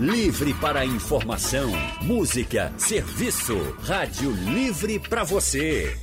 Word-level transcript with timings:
Livre 0.00 0.54
para 0.54 0.86
informação, 0.86 1.70
música, 2.00 2.72
serviço. 2.78 3.76
Rádio 3.82 4.30
Livre 4.30 4.98
para 4.98 5.22
você. 5.22 5.94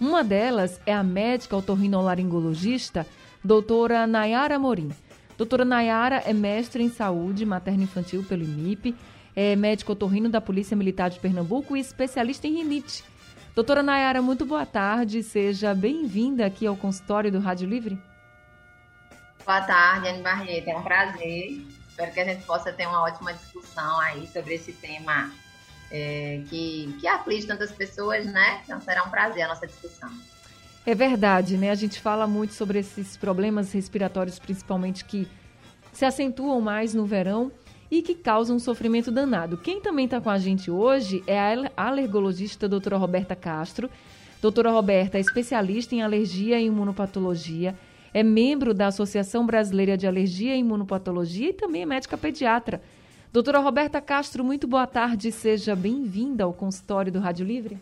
Uma 0.00 0.24
delas 0.24 0.80
é 0.84 0.92
a 0.92 1.02
médica 1.02 1.56
otorrinolaringologista, 1.56 3.06
doutora 3.42 4.06
Nayara 4.06 4.58
Morim. 4.58 4.90
Doutora 5.38 5.64
Nayara 5.64 6.22
é 6.26 6.32
mestre 6.32 6.82
em 6.82 6.90
saúde 6.90 7.46
materno-infantil 7.46 8.24
pelo 8.24 8.42
IMIP, 8.42 8.96
é 9.34 9.54
médico 9.54 9.92
otorrino 9.92 10.28
da 10.28 10.40
Polícia 10.40 10.76
Militar 10.76 11.08
de 11.08 11.20
Pernambuco 11.20 11.76
e 11.76 11.80
especialista 11.80 12.48
em 12.48 12.56
rinite. 12.56 13.04
Doutora 13.54 13.82
Nayara, 13.82 14.22
muito 14.22 14.46
boa 14.46 14.64
tarde. 14.64 15.24
Seja 15.24 15.74
bem-vinda 15.74 16.46
aqui 16.46 16.66
ao 16.66 16.76
consultório 16.76 17.32
do 17.32 17.40
Rádio 17.40 17.68
Livre. 17.68 18.00
Boa 19.44 19.60
tarde, 19.62 20.08
Anne 20.08 20.22
Barreto. 20.22 20.68
É 20.68 20.76
um 20.76 20.82
prazer. 20.82 21.66
Espero 21.88 22.12
que 22.12 22.20
a 22.20 22.24
gente 22.24 22.44
possa 22.44 22.72
ter 22.72 22.86
uma 22.86 23.02
ótima 23.02 23.34
discussão 23.34 23.98
aí 24.00 24.28
sobre 24.28 24.54
esse 24.54 24.72
tema 24.72 25.32
é, 25.90 26.42
que, 26.48 26.96
que 27.00 27.08
aflige 27.08 27.46
tantas 27.48 27.72
pessoas, 27.72 28.24
né? 28.26 28.60
Então 28.64 28.80
será 28.80 29.02
um 29.02 29.10
prazer 29.10 29.42
a 29.42 29.48
nossa 29.48 29.66
discussão. 29.66 30.10
É 30.86 30.94
verdade, 30.94 31.56
né? 31.56 31.70
A 31.70 31.74
gente 31.74 32.00
fala 32.00 32.28
muito 32.28 32.54
sobre 32.54 32.78
esses 32.78 33.16
problemas 33.16 33.72
respiratórios, 33.72 34.38
principalmente 34.38 35.04
que 35.04 35.28
se 35.92 36.04
acentuam 36.04 36.60
mais 36.60 36.94
no 36.94 37.04
verão 37.04 37.50
e 37.90 38.02
que 38.02 38.14
causam 38.14 38.56
um 38.56 38.60
sofrimento 38.60 39.10
danado. 39.10 39.56
Quem 39.58 39.80
também 39.80 40.04
está 40.04 40.20
com 40.20 40.30
a 40.30 40.38
gente 40.38 40.70
hoje 40.70 41.24
é 41.26 41.38
a 41.38 41.86
alergologista 41.86 42.68
doutora 42.68 42.96
Roberta 42.96 43.34
Castro. 43.34 43.90
Doutora 44.40 44.70
Roberta 44.70 45.18
é 45.18 45.20
especialista 45.20 45.94
em 45.94 46.02
alergia 46.02 46.58
e 46.58 46.66
imunopatologia, 46.66 47.76
é 48.14 48.22
membro 48.22 48.72
da 48.72 48.86
Associação 48.86 49.44
Brasileira 49.44 49.96
de 49.96 50.06
Alergia 50.06 50.56
e 50.56 50.60
Imunopatologia 50.60 51.50
e 51.50 51.52
também 51.52 51.82
é 51.82 51.86
médica 51.86 52.16
pediatra. 52.16 52.82
Doutora 53.32 53.60
Roberta 53.60 54.00
Castro, 54.00 54.42
muito 54.42 54.66
boa 54.66 54.86
tarde, 54.86 55.30
seja 55.30 55.76
bem-vinda 55.76 56.44
ao 56.44 56.52
consultório 56.52 57.12
do 57.12 57.20
Rádio 57.20 57.46
Livre. 57.46 57.78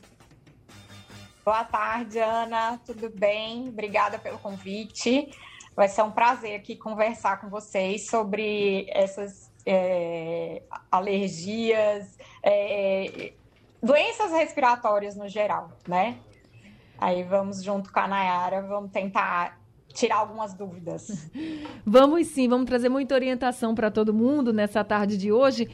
Boa 1.44 1.64
tarde, 1.64 2.18
Ana, 2.18 2.78
tudo 2.84 3.08
bem? 3.08 3.68
Obrigada 3.68 4.18
pelo 4.18 4.38
convite. 4.38 5.30
Vai 5.74 5.88
ser 5.88 6.02
um 6.02 6.10
prazer 6.10 6.56
aqui 6.56 6.76
conversar 6.76 7.40
com 7.40 7.48
vocês 7.48 8.06
sobre 8.08 8.86
essas 8.90 9.47
é, 9.64 10.62
alergias, 10.90 12.18
é, 12.42 13.32
doenças 13.82 14.32
respiratórias 14.32 15.16
no 15.16 15.28
geral, 15.28 15.70
né? 15.86 16.18
Aí 16.98 17.22
vamos 17.22 17.62
junto 17.62 17.92
com 17.92 18.00
a 18.00 18.08
Nayara, 18.08 18.62
vamos 18.62 18.90
tentar 18.90 19.60
tirar 19.92 20.16
algumas 20.16 20.54
dúvidas. 20.54 21.30
vamos 21.86 22.26
sim, 22.28 22.48
vamos 22.48 22.66
trazer 22.66 22.88
muita 22.88 23.14
orientação 23.14 23.74
para 23.74 23.90
todo 23.90 24.12
mundo 24.12 24.52
nessa 24.52 24.82
tarde 24.82 25.16
de 25.16 25.30
hoje. 25.30 25.68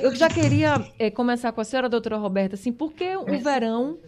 Eu 0.00 0.14
já 0.14 0.28
queria 0.28 0.76
é, 0.98 1.10
começar 1.10 1.52
com 1.52 1.60
a 1.60 1.64
senhora, 1.64 1.88
doutora 1.88 2.16
Roberta, 2.16 2.54
assim, 2.54 2.72
porque 2.72 3.16
o 3.16 3.38
verão 3.38 3.98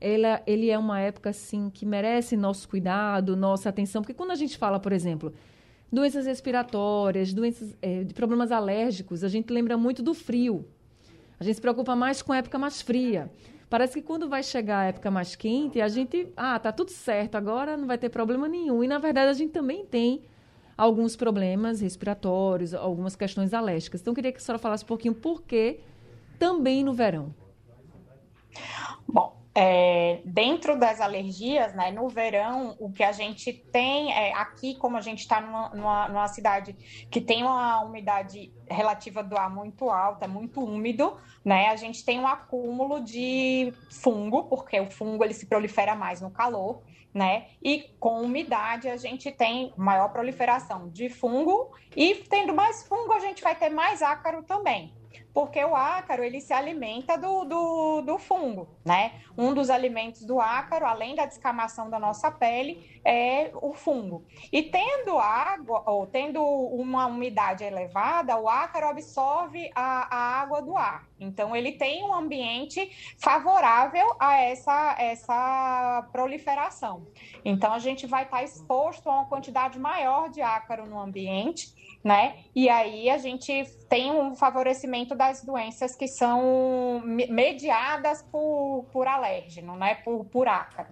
ele, 0.00 0.26
ele 0.46 0.70
é 0.70 0.78
uma 0.78 1.00
época 1.00 1.30
assim 1.30 1.70
que 1.70 1.84
merece 1.84 2.36
nosso 2.36 2.68
cuidado, 2.68 3.36
nossa 3.36 3.68
atenção, 3.68 4.02
porque 4.02 4.14
quando 4.14 4.30
a 4.30 4.36
gente 4.36 4.56
fala, 4.56 4.78
por 4.78 4.92
exemplo, 4.92 5.32
doenças 5.92 6.26
respiratórias, 6.26 7.32
doenças 7.32 7.76
é, 7.80 8.04
de 8.04 8.12
problemas 8.12 8.50
alérgicos, 8.52 9.22
a 9.22 9.28
gente 9.28 9.52
lembra 9.52 9.76
muito 9.76 10.02
do 10.02 10.14
frio. 10.14 10.66
A 11.38 11.44
gente 11.44 11.56
se 11.56 11.60
preocupa 11.60 11.94
mais 11.94 12.22
com 12.22 12.32
a 12.32 12.38
época 12.38 12.58
mais 12.58 12.80
fria. 12.80 13.30
Parece 13.68 13.94
que 13.94 14.02
quando 14.02 14.28
vai 14.28 14.42
chegar 14.42 14.78
a 14.80 14.84
época 14.84 15.10
mais 15.10 15.34
quente, 15.34 15.80
a 15.80 15.88
gente, 15.88 16.28
ah, 16.36 16.58
tá 16.58 16.70
tudo 16.70 16.90
certo, 16.90 17.34
agora 17.34 17.76
não 17.76 17.86
vai 17.86 17.98
ter 17.98 18.08
problema 18.08 18.48
nenhum. 18.48 18.82
E 18.82 18.88
na 18.88 18.98
verdade 18.98 19.28
a 19.28 19.32
gente 19.32 19.52
também 19.52 19.84
tem 19.84 20.22
alguns 20.76 21.16
problemas 21.16 21.80
respiratórios, 21.80 22.74
algumas 22.74 23.16
questões 23.16 23.52
alérgicas. 23.52 24.00
Então 24.00 24.12
eu 24.12 24.14
queria 24.14 24.32
que 24.32 24.38
a 24.38 24.40
senhora 24.40 24.58
falasse 24.58 24.84
um 24.84 24.86
pouquinho 24.86 25.14
por 25.14 25.42
que 25.42 25.80
também 26.38 26.84
no 26.84 26.92
verão. 26.92 27.34
Bom, 29.08 29.35
é, 29.58 30.20
dentro 30.22 30.78
das 30.78 31.00
alergias, 31.00 31.74
né, 31.74 31.90
no 31.90 32.10
verão, 32.10 32.76
o 32.78 32.92
que 32.92 33.02
a 33.02 33.10
gente 33.10 33.54
tem 33.54 34.12
é 34.12 34.34
aqui, 34.34 34.74
como 34.74 34.98
a 34.98 35.00
gente 35.00 35.20
está 35.20 35.40
numa, 35.40 35.70
numa, 35.70 36.08
numa, 36.08 36.28
cidade 36.28 36.74
que 37.10 37.22
tem 37.22 37.42
uma 37.42 37.80
umidade 37.80 38.52
relativa 38.68 39.22
do 39.22 39.34
ar 39.34 39.48
muito 39.48 39.88
alta, 39.88 40.28
muito 40.28 40.60
úmido, 40.62 41.16
né, 41.42 41.68
a 41.68 41.76
gente 41.76 42.04
tem 42.04 42.20
um 42.20 42.26
acúmulo 42.26 43.00
de 43.00 43.72
fungo, 43.90 44.44
porque 44.44 44.78
o 44.78 44.90
fungo 44.90 45.24
ele 45.24 45.32
se 45.32 45.46
prolifera 45.46 45.94
mais 45.94 46.20
no 46.20 46.30
calor, 46.30 46.82
né? 47.14 47.46
E 47.62 47.84
com 47.98 48.20
umidade 48.20 48.90
a 48.90 48.96
gente 48.98 49.32
tem 49.32 49.72
maior 49.74 50.10
proliferação 50.10 50.90
de 50.90 51.08
fungo 51.08 51.74
e 51.96 52.16
tendo 52.28 52.52
mais 52.52 52.86
fungo 52.86 53.10
a 53.14 53.20
gente 53.20 53.42
vai 53.42 53.54
ter 53.54 53.70
mais 53.70 54.02
ácaro 54.02 54.42
também 54.42 54.92
porque 55.32 55.62
o 55.62 55.74
ácaro 55.74 56.24
ele 56.24 56.40
se 56.40 56.52
alimenta 56.52 57.18
do, 57.18 57.44
do, 57.44 58.02
do, 58.02 58.18
fungo, 58.18 58.68
né? 58.84 59.20
Um 59.36 59.52
dos 59.52 59.68
alimentos 59.68 60.24
do 60.24 60.40
ácaro, 60.40 60.86
além 60.86 61.14
da 61.14 61.26
descamação 61.26 61.90
da 61.90 61.98
nossa 61.98 62.30
pele, 62.30 63.00
é 63.04 63.50
o 63.54 63.74
fungo. 63.74 64.24
E 64.50 64.62
tendo 64.62 65.18
água, 65.18 65.82
ou 65.86 66.06
tendo 66.06 66.42
uma 66.42 67.06
umidade 67.06 67.64
elevada, 67.64 68.38
o 68.38 68.48
ácaro 68.48 68.88
absorve 68.88 69.70
a, 69.74 70.16
a 70.16 70.40
água 70.40 70.62
do 70.62 70.76
ar. 70.76 71.06
Então, 71.20 71.54
ele 71.54 71.72
tem 71.72 72.02
um 72.02 72.14
ambiente 72.14 72.90
favorável 73.18 74.16
a 74.18 74.36
essa, 74.36 74.96
essa 74.98 76.08
proliferação. 76.12 77.06
Então, 77.44 77.72
a 77.72 77.78
gente 77.78 78.06
vai 78.06 78.24
estar 78.24 78.42
exposto 78.42 79.08
a 79.08 79.14
uma 79.14 79.26
quantidade 79.26 79.78
maior 79.78 80.30
de 80.30 80.40
ácaro 80.40 80.86
no 80.86 80.98
ambiente 80.98 81.75
né? 82.02 82.44
E 82.54 82.68
aí 82.68 83.10
a 83.10 83.18
gente 83.18 83.64
tem 83.88 84.10
um 84.10 84.34
favorecimento 84.34 85.14
das 85.14 85.42
doenças 85.42 85.96
que 85.96 86.06
são 86.06 87.02
mediadas 87.04 88.22
por, 88.22 88.86
por 88.92 89.06
alérgeno, 89.06 89.76
né? 89.76 89.96
Por, 89.96 90.24
por 90.24 90.48
ácaro. 90.48 90.88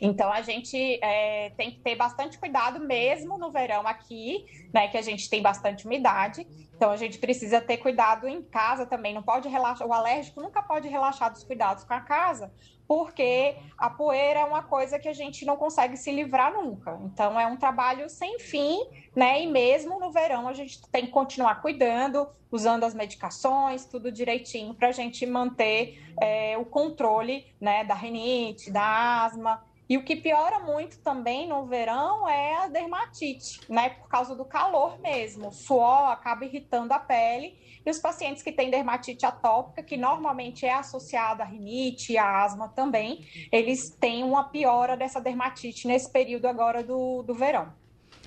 Então 0.00 0.32
a 0.32 0.42
gente 0.42 0.98
é, 1.02 1.50
tem 1.50 1.70
que 1.70 1.80
ter 1.80 1.94
bastante 1.94 2.38
cuidado 2.38 2.80
mesmo 2.80 3.38
no 3.38 3.50
verão 3.50 3.86
aqui, 3.86 4.44
né? 4.72 4.88
Que 4.88 4.98
a 4.98 5.02
gente 5.02 5.28
tem 5.28 5.40
bastante 5.40 5.86
umidade. 5.86 6.46
Então 6.80 6.90
a 6.90 6.96
gente 6.96 7.18
precisa 7.18 7.60
ter 7.60 7.76
cuidado 7.76 8.26
em 8.26 8.40
casa 8.40 8.86
também. 8.86 9.12
Não 9.12 9.22
pode 9.22 9.46
relaxar. 9.50 9.86
O 9.86 9.92
alérgico 9.92 10.40
nunca 10.40 10.62
pode 10.62 10.88
relaxar 10.88 11.30
dos 11.30 11.44
cuidados 11.44 11.84
com 11.84 11.92
a 11.92 12.00
casa, 12.00 12.50
porque 12.88 13.54
a 13.76 13.90
poeira 13.90 14.40
é 14.40 14.44
uma 14.44 14.62
coisa 14.62 14.98
que 14.98 15.06
a 15.06 15.12
gente 15.12 15.44
não 15.44 15.58
consegue 15.58 15.94
se 15.98 16.10
livrar 16.10 16.54
nunca. 16.54 16.98
Então 17.04 17.38
é 17.38 17.46
um 17.46 17.58
trabalho 17.58 18.08
sem 18.08 18.38
fim, 18.38 18.80
né? 19.14 19.42
E 19.42 19.46
mesmo 19.46 20.00
no 20.00 20.10
verão 20.10 20.48
a 20.48 20.54
gente 20.54 20.80
tem 20.90 21.04
que 21.04 21.12
continuar 21.12 21.60
cuidando, 21.60 22.26
usando 22.50 22.84
as 22.84 22.94
medicações, 22.94 23.84
tudo 23.84 24.10
direitinho 24.10 24.72
para 24.72 24.88
a 24.88 24.92
gente 24.92 25.26
manter 25.26 26.02
é, 26.18 26.56
o 26.56 26.64
controle, 26.64 27.44
né? 27.60 27.84
Da 27.84 27.94
rinite, 27.94 28.70
da 28.70 29.26
asma. 29.26 29.62
E 29.90 29.96
o 29.96 30.04
que 30.04 30.14
piora 30.14 30.60
muito 30.60 31.00
também 31.00 31.48
no 31.48 31.66
verão 31.66 32.28
é 32.28 32.58
a 32.58 32.68
dermatite, 32.68 33.60
né? 33.68 33.88
Por 33.88 34.06
causa 34.06 34.36
do 34.36 34.44
calor 34.44 35.00
mesmo. 35.00 35.48
O 35.48 35.52
suor 35.52 36.12
acaba 36.12 36.44
irritando 36.44 36.94
a 36.94 36.98
pele 37.00 37.58
e 37.84 37.90
os 37.90 37.98
pacientes 37.98 38.40
que 38.40 38.52
têm 38.52 38.70
dermatite 38.70 39.26
atópica, 39.26 39.82
que 39.82 39.96
normalmente 39.96 40.64
é 40.64 40.72
associada 40.72 41.42
à 41.42 41.46
rinite 41.46 42.12
e 42.12 42.18
à 42.18 42.44
asma 42.44 42.68
também, 42.68 43.26
eles 43.50 43.90
têm 43.90 44.22
uma 44.22 44.44
piora 44.44 44.96
dessa 44.96 45.20
dermatite 45.20 45.88
nesse 45.88 46.08
período 46.08 46.46
agora 46.46 46.84
do, 46.84 47.24
do 47.24 47.34
verão. 47.34 47.72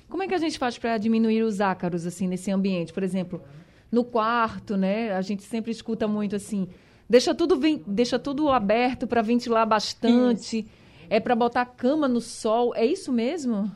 Como 0.06 0.22
é 0.22 0.28
que 0.28 0.34
a 0.34 0.38
gente 0.38 0.58
faz 0.58 0.76
para 0.76 0.98
diminuir 0.98 1.44
os 1.44 1.62
ácaros 1.62 2.04
assim 2.04 2.28
nesse 2.28 2.50
ambiente? 2.50 2.92
Por 2.92 3.02
exemplo, 3.02 3.42
no 3.90 4.04
quarto, 4.04 4.76
né? 4.76 5.14
A 5.14 5.22
gente 5.22 5.42
sempre 5.42 5.70
escuta 5.70 6.06
muito 6.06 6.36
assim, 6.36 6.68
deixa 7.08 7.34
tudo 7.34 7.58
deixa 7.86 8.18
tudo 8.18 8.50
aberto 8.50 9.06
para 9.06 9.22
ventilar 9.22 9.66
bastante. 9.66 10.58
Isso. 10.58 10.83
É 11.10 11.20
para 11.20 11.34
botar 11.34 11.64
cama 11.66 12.08
no 12.08 12.20
sol. 12.20 12.74
É 12.74 12.84
isso 12.84 13.12
mesmo? 13.12 13.70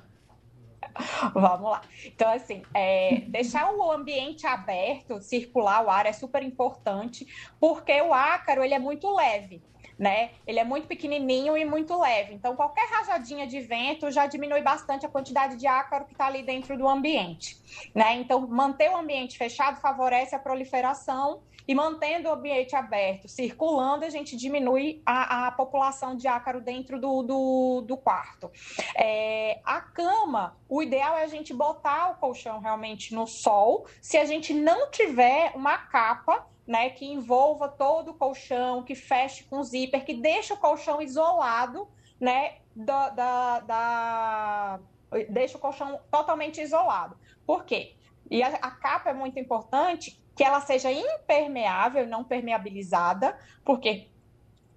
Vamos 1.33 1.71
lá. 1.71 1.83
Então, 2.05 2.29
assim, 2.31 2.63
é, 2.75 3.23
deixar 3.29 3.73
o 3.73 3.93
ambiente 3.93 4.47
aberto, 4.47 5.21
circular 5.21 5.85
o 5.85 5.91
ar 5.91 6.07
é 6.07 6.13
super 6.13 6.43
importante, 6.43 7.27
porque 7.61 8.01
o 8.03 8.13
ácaro 8.13 8.65
ele 8.65 8.75
é 8.75 8.79
muito 8.79 9.13
leve. 9.15 9.63
Né? 9.99 10.31
Ele 10.47 10.61
é 10.61 10.65
muito 10.65 10.87
pequenininho 10.87 11.57
e 11.57 11.65
muito 11.65 11.99
leve. 11.99 12.33
Então, 12.33 12.55
qualquer 12.55 12.89
rajadinha 12.89 13.49
de 13.49 13.61
vento 13.61 14.11
já 14.13 14.27
diminui 14.27 14.63
bastante 14.63 15.05
a 15.05 15.09
quantidade 15.09 15.57
de 15.57 15.67
ácaro 15.67 16.05
que 16.05 16.13
está 16.13 16.27
ali 16.27 16.43
dentro 16.45 16.79
do 16.79 16.89
ambiente, 16.89 17.57
né? 17.93 18.15
Então, 18.15 18.47
manter 18.47 18.91
o 18.91 18.97
ambiente 18.97 19.37
fechado 19.37 19.81
favorece 19.81 20.37
a 20.37 20.39
proliferação 20.39 21.43
e 21.69 21.75
mantendo 21.75 22.31
o 22.31 22.33
ambiente 22.33 22.75
aberto, 22.75 23.29
circulando, 23.29 24.07
a 24.07 24.09
gente 24.09 24.35
diminui 24.35 25.03
a, 25.05 25.49
a 25.49 25.53
população 25.53 26.17
de 26.17 26.27
ácaro 26.27 26.63
dentro 26.63 26.99
do, 26.99 27.23
do, 27.23 27.85
do 27.87 27.97
quarto. 27.99 28.51
É, 28.97 29.61
a 29.63 29.79
cama, 29.83 30.57
o 30.67 30.83
ideal 30.83 31.19
é 31.19 31.25
a 31.25 31.27
gente 31.27 31.53
botar 31.53 32.13
o 32.13 32.15
colchão 32.15 32.59
realmente 32.59 33.15
no 33.15 33.27
sol. 33.27 33.87
Se 34.01 34.17
a 34.17 34.25
gente 34.25 34.55
não 34.55 34.91
tiver 34.91 35.53
uma 35.55 35.77
capa, 35.77 36.47
né, 36.69 36.91
que 36.91 37.07
envolva 37.07 37.67
todo 37.67 38.11
o 38.11 38.15
colchão, 38.15 38.83
que 38.83 38.95
feche 38.95 39.45
com 39.45 39.63
zíper, 39.63 40.05
que 40.05 40.13
deixe 40.13 40.53
o 40.53 40.57
colchão 40.59 41.01
isolado, 41.01 41.89
né, 42.21 42.59
da, 42.77 43.09
da, 43.09 43.61
da... 43.61 44.81
deixa 45.31 45.57
o 45.57 45.61
colchão 45.61 45.99
totalmente 46.11 46.61
isolado. 46.61 47.17
Por 47.47 47.65
quê? 47.65 47.97
E 48.31 48.43
a, 48.43 48.49
a 48.49 48.71
capa 48.71 49.09
é 49.09 49.15
muito 49.15 49.39
importante 49.39 50.23
que 50.37 50.45
ela 50.45 50.61
seja 50.61 50.93
impermeável, 50.93 52.07
não 52.07 52.23
permeabilizada, 52.23 53.37
porque 53.65 54.11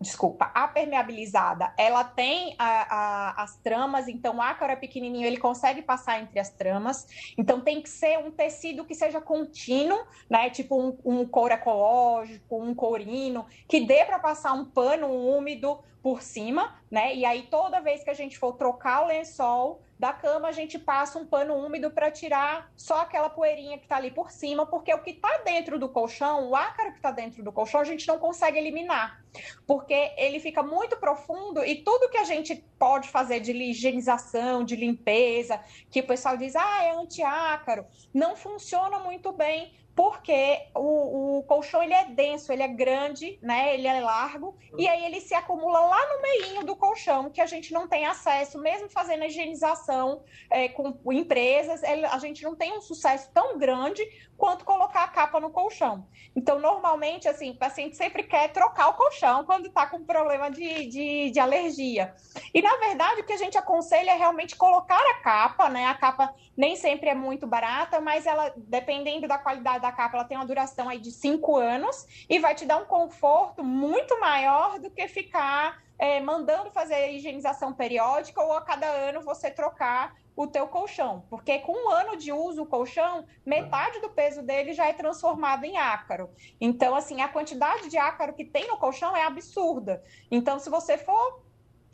desculpa, 0.02 0.52
a 0.54 0.68
permeabilizada, 0.68 1.74
ela 1.78 2.04
tem 2.04 2.56
a, 2.58 2.96
a, 2.96 3.44
as 3.44 3.56
tramas, 3.58 4.08
então 4.08 4.38
o 4.38 4.42
ácaro 4.42 4.74
é 4.74 4.76
pequenininho, 4.76 5.28
ele 5.28 5.38
consegue 5.38 5.84
passar 5.84 6.20
entre 6.20 6.40
as 6.40 6.50
tramas, 6.50 7.06
então 7.38 7.62
tem 7.62 7.82
que 7.82 7.90
ser 7.90 8.18
um 8.18 8.32
tecido 8.32 8.84
que 8.84 8.96
seja 8.96 9.22
contínuo, 9.22 10.00
né, 10.30 10.50
tipo 10.50 10.82
um, 10.82 10.98
um 11.06 11.26
couro 11.26 11.54
ecológico, 11.54 12.62
um 12.62 12.74
courino, 12.74 13.46
que 13.68 13.86
dê 13.86 14.04
para 14.04 14.18
passar 14.18 14.54
um 14.54 14.66
pano 14.66 15.08
úmido 15.08 15.80
por 16.02 16.22
cima, 16.22 16.76
né, 16.90 17.16
e 17.16 17.24
aí 17.24 17.44
toda 17.44 17.80
vez 17.80 18.04
que 18.04 18.10
a 18.10 18.14
gente 18.14 18.38
for 18.38 18.54
trocar 18.54 19.04
o 19.04 19.08
lençol, 19.08 19.82
da 20.00 20.12
cama 20.12 20.48
a 20.48 20.52
gente 20.52 20.80
passa 20.80 21.20
um 21.20 21.26
pano 21.28 21.54
úmido 21.54 21.92
para 21.92 22.10
tirar 22.10 22.72
só 22.76 23.02
aquela 23.02 23.30
poeirinha 23.30 23.78
que 23.78 23.84
está 23.84 23.98
ali 23.98 24.10
por 24.10 24.32
cima, 24.32 24.66
porque 24.66 24.92
o 24.92 25.04
que 25.04 25.12
está 25.12 25.38
dentro 25.46 25.78
do 25.78 25.88
colchão, 25.88 26.50
o 26.50 26.56
ácaro 26.56 26.92
que 26.92 26.98
está 26.98 27.12
dentro 27.12 27.44
do 27.44 27.52
colchão, 27.52 27.80
a 27.80 27.84
gente 27.84 28.08
não 28.08 28.18
consegue 28.18 28.58
eliminar, 28.58 29.24
porque 29.68 30.12
ele 30.18 30.40
fica 30.40 30.64
muito 30.64 30.98
profundo 30.98 31.64
e 31.64 31.84
tudo 31.84 32.10
que 32.10 32.18
a 32.18 32.24
gente 32.24 32.56
pode 32.80 33.08
fazer 33.10 33.40
de 33.40 33.52
higienização, 33.52 34.64
de 34.64 34.76
limpeza, 34.76 35.64
que 35.92 36.00
o 36.00 36.08
pessoal 36.08 36.36
diz, 36.36 36.56
ah, 36.56 36.84
é 36.84 36.92
antiácaro, 36.92 37.86
não 38.12 38.36
funciona 38.36 38.98
muito 38.98 39.32
bem, 39.32 39.72
porque 39.96 40.68
o, 40.76 41.40
o, 41.40 41.44
colchão 41.44 41.84
ele 41.84 41.94
é 41.94 42.06
denso, 42.06 42.52
ele 42.52 42.64
é 42.64 42.68
grande, 42.68 43.38
né? 43.42 43.74
Ele 43.74 43.88
é 43.88 44.00
largo 44.00 44.58
e 44.78 44.88
aí 44.88 45.06
ele 45.06 45.20
se 45.20 45.34
acumula 45.34 45.80
lá 45.80 46.00
no 46.14 46.22
meio 46.22 46.66
do 46.66 46.76
colchão 46.76 47.30
que 47.30 47.42
a 47.42 47.46
gente 47.46 47.74
não 47.74 47.88
tem 47.88 48.06
acesso, 48.06 48.60
mesmo 48.60 48.90
fazendo 48.90 49.24
a 49.24 49.28
higienização 49.28 50.24
é, 50.50 50.70
com 50.70 50.98
empresas, 51.12 51.84
ele, 51.84 52.06
a 52.06 52.18
gente 52.20 52.44
não 52.44 52.56
tem 52.56 52.78
um 52.78 52.82
sucesso 52.82 53.30
tão 53.34 53.58
grande 53.58 54.02
quanto 54.42 54.66
colocar 54.66 55.04
a 55.04 55.08
capa 55.08 55.40
no 55.40 55.52
colchão. 55.52 56.08
Então, 56.36 56.58
normalmente, 56.58 57.28
assim, 57.28 57.52
o 57.52 57.58
paciente 57.58 57.96
sempre 57.96 58.24
quer 58.24 58.52
trocar 58.52 58.88
o 58.88 58.94
colchão 58.96 59.46
quando 59.46 59.68
está 59.68 59.86
com 59.86 60.04
problema 60.04 60.50
de, 60.50 60.88
de, 60.88 61.30
de, 61.30 61.40
alergia. 61.40 62.16
E, 62.52 62.60
na 62.60 62.76
verdade, 62.78 63.22
o 63.22 63.24
que 63.24 63.34
a 63.34 63.38
gente 63.38 63.56
aconselha 63.56 64.10
é 64.10 64.16
realmente 64.16 64.56
colocar 64.56 64.98
a 64.98 65.22
capa, 65.22 65.70
né? 65.70 65.86
A 65.86 65.94
capa 65.94 66.34
nem 66.58 66.76
sempre 66.76 67.10
é 67.10 67.14
muito 67.14 67.46
barata, 67.46 68.02
mas 68.02 68.26
ela, 68.26 68.52
dependendo 68.58 69.28
da 69.28 69.38
qualidade 69.38 69.81
da 69.82 69.92
capa, 69.92 70.18
ela 70.18 70.26
tem 70.26 70.38
uma 70.38 70.46
duração 70.46 70.88
aí 70.88 71.00
de 71.00 71.12
cinco 71.12 71.58
anos 71.58 72.26
e 72.30 72.40
vai 72.40 72.56
te 72.56 72.66
dar 72.66 72.78
um 72.78 72.86
conforto 72.86 73.64
muito 73.64 74.20
maior 74.20 74.80
do 74.80 74.90
que 74.90 75.08
ficar 75.08 75.82
é, 75.98 76.20
mandando 76.20 76.72
fazer 76.72 76.96
a 76.96 77.12
higienização 77.12 77.74
periódica 77.74 78.42
ou 78.42 78.54
a 78.54 78.62
cada 78.62 78.88
ano 78.88 79.22
você 79.22 79.52
trocar 79.52 80.16
o 80.36 80.48
teu 80.48 80.68
colchão, 80.68 81.26
porque 81.30 81.60
com 81.60 81.74
um 81.74 81.90
ano 81.92 82.18
de 82.18 82.32
uso 82.32 82.64
o 82.64 82.66
colchão, 82.66 83.26
metade 83.46 84.00
do 84.00 84.10
peso 84.10 84.42
dele 84.42 84.74
já 84.74 84.88
é 84.88 84.94
transformado 84.94 85.64
em 85.64 85.78
ácaro. 85.78 86.30
Então, 86.60 86.96
assim, 86.96 87.22
a 87.22 87.28
quantidade 87.28 87.90
de 87.90 87.98
ácaro 87.98 88.34
que 88.34 88.46
tem 88.46 88.68
no 88.68 88.78
colchão 88.78 89.16
é 89.16 89.24
absurda. 89.24 90.04
Então, 90.32 90.58
se 90.58 90.70
você 90.70 90.98
for 90.98 91.44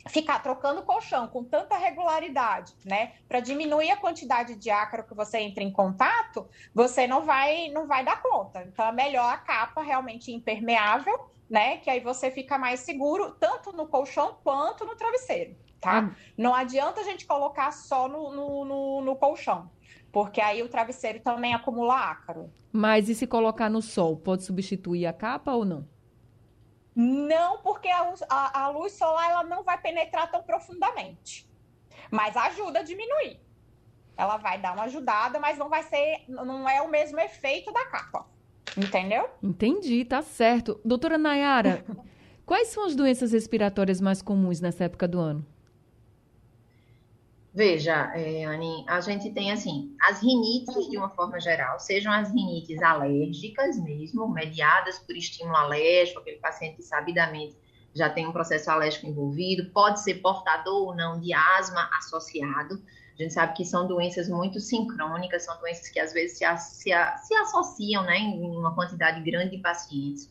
ficar 0.06 0.38
trocando 0.40 0.82
colchão 0.82 1.26
com 1.28 1.44
tanta 1.44 1.76
regularidade, 1.76 2.74
né, 2.84 3.12
para 3.28 3.40
diminuir 3.40 3.90
a 3.90 3.96
quantidade 3.96 4.54
de 4.54 4.70
ácaro 4.70 5.04
que 5.04 5.14
você 5.14 5.38
entra 5.38 5.62
em 5.62 5.72
contato, 5.72 6.48
você 6.74 7.06
não 7.06 7.22
vai 7.24 7.68
não 7.70 7.86
vai 7.86 8.04
dar 8.04 8.22
conta. 8.22 8.62
Então, 8.62 8.86
é 8.86 8.92
melhor 8.92 9.32
a 9.32 9.38
capa 9.38 9.82
realmente 9.82 10.32
impermeável, 10.32 11.30
né, 11.50 11.78
que 11.78 11.90
aí 11.90 12.00
você 12.00 12.30
fica 12.30 12.56
mais 12.58 12.80
seguro 12.80 13.32
tanto 13.38 13.72
no 13.72 13.86
colchão 13.86 14.38
quanto 14.42 14.84
no 14.84 14.94
travesseiro 14.94 15.56
tá? 15.80 16.00
Hum. 16.00 16.10
Não 16.36 16.54
adianta 16.54 17.00
a 17.00 17.04
gente 17.04 17.26
colocar 17.26 17.72
só 17.72 18.08
no, 18.08 18.32
no, 18.32 18.64
no, 18.64 19.02
no, 19.02 19.16
colchão, 19.16 19.70
porque 20.12 20.40
aí 20.40 20.62
o 20.62 20.68
travesseiro 20.68 21.20
também 21.20 21.54
acumula 21.54 21.94
ácaro. 21.94 22.50
Mas 22.72 23.08
e 23.08 23.14
se 23.14 23.26
colocar 23.26 23.70
no 23.70 23.80
sol, 23.80 24.16
pode 24.16 24.44
substituir 24.44 25.06
a 25.06 25.12
capa 25.12 25.52
ou 25.52 25.64
não? 25.64 25.86
Não, 27.00 27.58
porque 27.58 27.86
a, 27.86 28.12
a, 28.28 28.64
a 28.64 28.68
luz 28.70 28.94
solar 28.94 29.30
ela 29.30 29.44
não 29.44 29.62
vai 29.62 29.80
penetrar 29.80 30.28
tão 30.28 30.42
profundamente, 30.42 31.48
mas 32.10 32.36
ajuda 32.36 32.80
a 32.80 32.82
diminuir. 32.82 33.38
Ela 34.16 34.36
vai 34.36 34.60
dar 34.60 34.72
uma 34.72 34.82
ajudada, 34.82 35.38
mas 35.38 35.56
não 35.56 35.68
vai 35.68 35.84
ser, 35.84 36.24
não 36.26 36.68
é 36.68 36.82
o 36.82 36.88
mesmo 36.88 37.20
efeito 37.20 37.72
da 37.72 37.86
capa. 37.86 38.26
Entendeu? 38.76 39.30
Entendi, 39.40 40.04
tá 40.04 40.22
certo. 40.22 40.80
Doutora 40.84 41.16
Nayara, 41.16 41.84
quais 42.44 42.66
são 42.66 42.84
as 42.84 42.96
doenças 42.96 43.30
respiratórias 43.30 44.00
mais 44.00 44.20
comuns 44.20 44.60
nessa 44.60 44.82
época 44.82 45.06
do 45.06 45.20
ano? 45.20 45.46
Veja, 47.58 48.12
é, 48.14 48.44
Anne, 48.44 48.84
a 48.86 49.00
gente 49.00 49.32
tem 49.32 49.50
assim, 49.50 49.92
as 50.00 50.22
rinites 50.22 50.88
de 50.88 50.96
uma 50.96 51.08
forma 51.08 51.40
geral, 51.40 51.80
sejam 51.80 52.12
as 52.12 52.32
rinites 52.32 52.80
alérgicas 52.80 53.76
mesmo, 53.82 54.28
mediadas 54.28 55.00
por 55.00 55.16
estímulo 55.16 55.56
alérgico, 55.56 56.20
aquele 56.20 56.36
paciente 56.36 56.84
sabidamente 56.84 57.56
já 57.92 58.08
tem 58.08 58.28
um 58.28 58.32
processo 58.32 58.70
alérgico 58.70 59.08
envolvido, 59.08 59.72
pode 59.72 59.98
ser 60.04 60.22
portador 60.22 60.90
ou 60.90 60.94
não 60.94 61.18
de 61.18 61.32
asma 61.32 61.90
associado. 61.98 62.80
A 63.18 63.20
gente 63.20 63.34
sabe 63.34 63.54
que 63.54 63.64
são 63.64 63.88
doenças 63.88 64.28
muito 64.28 64.60
sincrônicas, 64.60 65.42
são 65.42 65.58
doenças 65.58 65.88
que 65.88 65.98
às 65.98 66.12
vezes 66.12 66.38
se, 66.38 66.44
se, 66.58 66.90
se 66.92 67.34
associam 67.34 68.04
né, 68.04 68.18
em 68.18 68.56
uma 68.56 68.72
quantidade 68.72 69.20
grande 69.28 69.56
de 69.56 69.58
pacientes. 69.58 70.28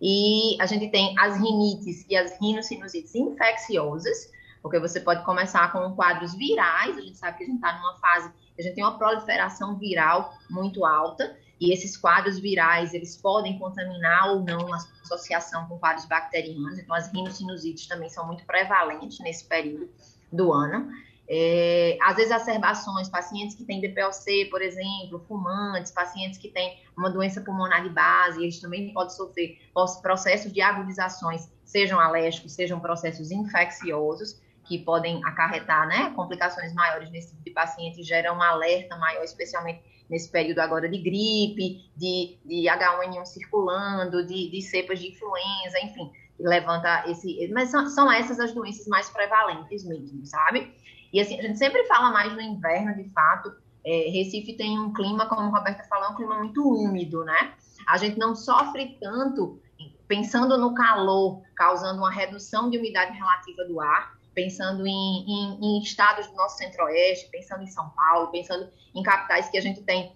E 0.00 0.56
a 0.58 0.64
gente 0.64 0.90
tem 0.90 1.14
as 1.18 1.36
rinites 1.36 2.06
e 2.08 2.16
as 2.16 2.40
rinossinusites 2.40 3.14
infecciosas, 3.14 4.34
porque 4.66 4.80
você 4.80 4.98
pode 4.98 5.24
começar 5.24 5.70
com 5.70 5.94
quadros 5.94 6.34
virais, 6.34 6.98
a 6.98 7.00
gente 7.00 7.16
sabe 7.16 7.38
que 7.38 7.44
a 7.44 7.46
gente 7.46 7.54
está 7.54 7.78
numa 7.78 7.96
fase, 7.98 8.32
a 8.58 8.62
gente 8.62 8.74
tem 8.74 8.82
uma 8.82 8.98
proliferação 8.98 9.78
viral 9.78 10.34
muito 10.50 10.84
alta, 10.84 11.36
e 11.60 11.72
esses 11.72 11.96
quadros 11.96 12.36
virais, 12.40 12.92
eles 12.92 13.16
podem 13.16 13.60
contaminar 13.60 14.28
ou 14.30 14.40
não 14.40 14.74
a 14.74 14.78
associação 15.04 15.68
com 15.68 15.78
quadros 15.78 16.04
bacterianos, 16.06 16.80
então 16.80 16.96
as 16.96 17.12
rinossinusites 17.12 17.86
também 17.86 18.08
são 18.08 18.26
muito 18.26 18.44
prevalentes 18.44 19.20
nesse 19.20 19.44
período 19.44 19.88
do 20.32 20.52
ano. 20.52 20.90
É, 21.28 21.96
as 22.02 22.18
exacerbações, 22.18 23.08
pacientes 23.08 23.54
que 23.54 23.64
têm 23.64 23.80
DPLC, 23.80 24.46
por 24.50 24.62
exemplo, 24.62 25.24
fumantes, 25.28 25.92
pacientes 25.92 26.40
que 26.40 26.48
têm 26.48 26.76
uma 26.96 27.08
doença 27.08 27.40
pulmonar 27.40 27.84
de 27.84 27.90
base, 27.90 28.42
eles 28.42 28.58
também 28.58 28.92
podem 28.92 29.14
sofrer 29.14 29.60
processos 30.02 30.52
de 30.52 30.60
agudizações, 30.60 31.48
sejam 31.64 32.00
alérgicos, 32.00 32.52
sejam 32.52 32.80
processos 32.80 33.30
infecciosos 33.30 34.44
que 34.66 34.78
podem 34.78 35.20
acarretar 35.24 35.86
né, 35.86 36.12
complicações 36.14 36.72
maiores 36.74 37.10
nesse 37.10 37.30
tipo 37.30 37.44
de 37.44 37.50
paciente, 37.50 38.02
geram 38.02 38.36
um 38.36 38.42
alerta 38.42 38.96
maior, 38.96 39.22
especialmente 39.22 39.82
nesse 40.08 40.30
período 40.30 40.60
agora 40.60 40.88
de 40.88 40.98
gripe, 40.98 41.90
de, 41.96 42.38
de 42.44 42.68
H1N1 42.68 43.24
circulando, 43.24 44.26
de, 44.26 44.50
de 44.50 44.62
cepas 44.62 44.98
de 44.98 45.08
influenza, 45.08 45.80
enfim, 45.82 46.10
levanta 46.38 47.04
esse. 47.08 47.48
Mas 47.52 47.70
são, 47.70 47.88
são 47.88 48.10
essas 48.10 48.38
as 48.38 48.52
doenças 48.52 48.86
mais 48.86 49.08
prevalentes 49.10 49.84
mesmo, 49.84 50.24
sabe? 50.24 50.72
E 51.12 51.20
assim, 51.20 51.38
a 51.38 51.42
gente 51.42 51.58
sempre 51.58 51.84
fala 51.84 52.10
mais 52.10 52.32
no 52.32 52.40
inverno, 52.40 52.94
de 52.94 53.08
fato. 53.10 53.52
É, 53.84 54.10
Recife 54.10 54.56
tem 54.56 54.78
um 54.78 54.92
clima, 54.92 55.26
como 55.26 55.42
a 55.42 55.58
Roberta 55.58 55.84
falou, 55.84 56.10
um 56.10 56.16
clima 56.16 56.38
muito 56.38 56.62
úmido, 56.62 57.24
né? 57.24 57.54
A 57.88 57.96
gente 57.96 58.18
não 58.18 58.34
sofre 58.34 58.98
tanto 59.00 59.60
pensando 60.08 60.56
no 60.56 60.74
calor, 60.74 61.42
causando 61.54 61.98
uma 61.98 62.10
redução 62.10 62.70
de 62.70 62.78
umidade 62.78 63.16
relativa 63.16 63.64
do 63.64 63.80
ar, 63.80 64.15
pensando 64.36 64.86
em, 64.86 65.24
em, 65.26 65.58
em 65.62 65.82
estados 65.82 66.26
do 66.26 66.34
nosso 66.34 66.58
centro-oeste, 66.58 67.30
pensando 67.30 67.62
em 67.62 67.68
São 67.68 67.88
Paulo, 67.88 68.30
pensando 68.30 68.70
em 68.94 69.02
capitais 69.02 69.48
que 69.48 69.56
a 69.56 69.62
gente 69.62 69.82
tem 69.82 70.14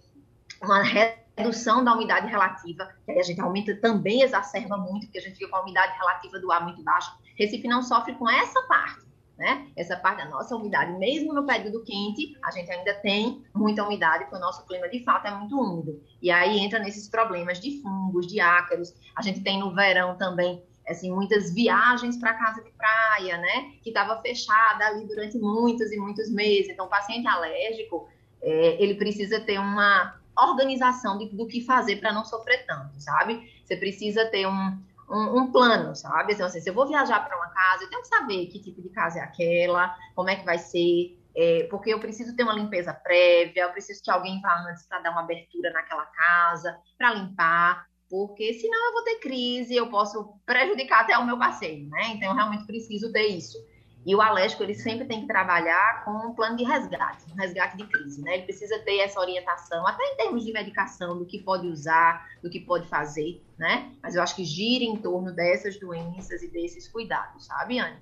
uma 0.62 0.82
redução 0.82 1.82
da 1.82 1.94
umidade 1.94 2.26
relativa, 2.26 2.86
que 3.06 3.12
aí 3.12 3.18
a 3.18 3.22
gente 3.22 3.40
aumenta 3.40 3.74
também, 3.76 4.20
exacerba 4.20 4.76
muito, 4.76 5.06
porque 5.06 5.18
a 5.18 5.22
gente 5.22 5.38
fica 5.38 5.48
com 5.48 5.56
a 5.56 5.62
umidade 5.62 5.96
relativa 5.98 6.38
do 6.38 6.52
ar 6.52 6.62
muito 6.62 6.82
baixa. 6.82 7.10
Recife 7.34 7.66
não 7.66 7.82
sofre 7.82 8.14
com 8.16 8.28
essa 8.28 8.60
parte, 8.64 9.06
né? 9.38 9.66
Essa 9.74 9.96
parte 9.96 10.22
da 10.22 10.28
nossa 10.28 10.54
umidade, 10.54 10.92
mesmo 10.98 11.32
no 11.32 11.46
período 11.46 11.82
quente, 11.82 12.36
a 12.44 12.50
gente 12.50 12.70
ainda 12.70 12.92
tem 12.96 13.42
muita 13.54 13.82
umidade, 13.82 14.24
porque 14.24 14.36
o 14.36 14.40
nosso 14.40 14.66
clima 14.66 14.86
de 14.90 15.02
fato 15.02 15.28
é 15.28 15.30
muito 15.34 15.58
úmido. 15.58 15.98
E 16.20 16.30
aí 16.30 16.58
entra 16.58 16.78
nesses 16.78 17.08
problemas 17.08 17.58
de 17.58 17.80
fungos, 17.80 18.26
de 18.26 18.38
ácaros. 18.38 18.94
A 19.16 19.22
gente 19.22 19.40
tem 19.40 19.58
no 19.58 19.74
verão 19.74 20.18
também 20.18 20.62
assim, 20.90 21.10
muitas 21.10 21.52
viagens 21.52 22.16
para 22.16 22.34
casa 22.34 22.62
de 22.62 22.70
praia, 22.72 23.38
né? 23.38 23.72
Que 23.82 23.90
estava 23.90 24.20
fechada 24.20 24.86
ali 24.86 25.06
durante 25.06 25.38
muitos 25.38 25.90
e 25.92 25.96
muitos 25.96 26.30
meses. 26.30 26.70
Então, 26.70 26.86
o 26.86 26.90
paciente 26.90 27.26
alérgico, 27.26 28.08
é, 28.42 28.82
ele 28.82 28.94
precisa 28.94 29.40
ter 29.40 29.58
uma 29.58 30.18
organização 30.36 31.18
de, 31.18 31.26
do 31.26 31.46
que 31.46 31.64
fazer 31.64 31.96
para 31.96 32.12
não 32.12 32.24
sofrer 32.24 32.64
tanto, 32.66 33.00
sabe? 33.00 33.50
Você 33.64 33.76
precisa 33.76 34.26
ter 34.26 34.46
um, 34.46 34.78
um, 35.10 35.38
um 35.38 35.52
plano, 35.52 35.94
sabe? 35.94 36.34
Então, 36.34 36.46
assim, 36.46 36.60
se 36.60 36.70
eu 36.70 36.74
vou 36.74 36.86
viajar 36.86 37.20
para 37.24 37.36
uma 37.36 37.48
casa, 37.48 37.84
eu 37.84 37.90
tenho 37.90 38.02
que 38.02 38.08
saber 38.08 38.46
que 38.46 38.58
tipo 38.60 38.80
de 38.80 38.88
casa 38.88 39.18
é 39.18 39.22
aquela, 39.22 39.96
como 40.14 40.30
é 40.30 40.36
que 40.36 40.44
vai 40.44 40.58
ser, 40.58 41.18
é, 41.34 41.64
porque 41.70 41.92
eu 41.92 42.00
preciso 42.00 42.34
ter 42.34 42.42
uma 42.42 42.54
limpeza 42.54 42.92
prévia, 42.92 43.62
eu 43.62 43.70
preciso 43.70 44.02
que 44.02 44.10
alguém 44.10 44.40
vá 44.40 44.64
antes 44.68 44.86
para 44.86 45.00
dar 45.00 45.10
uma 45.10 45.20
abertura 45.20 45.72
naquela 45.72 46.06
casa, 46.06 46.78
para 46.96 47.14
limpar, 47.14 47.86
porque 48.10 48.52
senão 48.54 48.88
eu 48.88 48.92
vou 48.92 49.04
ter 49.04 49.20
crise, 49.20 49.76
eu 49.76 49.88
posso 49.88 50.34
prejudicar 50.44 51.02
até 51.02 51.16
o 51.16 51.24
meu 51.24 51.38
passeio, 51.38 51.88
né? 51.88 52.08
Então 52.08 52.30
eu 52.30 52.34
realmente 52.34 52.66
preciso 52.66 53.12
ter 53.12 53.28
isso. 53.28 53.56
E 54.04 54.14
o 54.16 54.20
alérgico 54.20 54.62
ele 54.62 54.74
sempre 54.74 55.06
tem 55.06 55.20
que 55.20 55.26
trabalhar 55.26 56.04
com 56.04 56.10
um 56.10 56.34
plano 56.34 56.56
de 56.56 56.64
resgate, 56.64 57.22
um 57.30 57.36
resgate 57.36 57.76
de 57.76 57.86
crise, 57.86 58.20
né? 58.22 58.34
Ele 58.34 58.42
precisa 58.44 58.78
ter 58.80 58.98
essa 58.98 59.20
orientação, 59.20 59.86
até 59.86 60.02
em 60.04 60.16
termos 60.16 60.44
de 60.44 60.52
medicação, 60.52 61.18
do 61.18 61.24
que 61.24 61.38
pode 61.38 61.68
usar, 61.68 62.26
do 62.42 62.50
que 62.50 62.58
pode 62.58 62.88
fazer, 62.88 63.40
né? 63.56 63.92
Mas 64.02 64.16
eu 64.16 64.22
acho 64.22 64.34
que 64.34 64.44
gira 64.44 64.82
em 64.82 64.96
torno 64.96 65.32
dessas 65.32 65.78
doenças 65.78 66.42
e 66.42 66.48
desses 66.48 66.88
cuidados, 66.88 67.44
sabe, 67.44 67.78
Anne? 67.78 67.98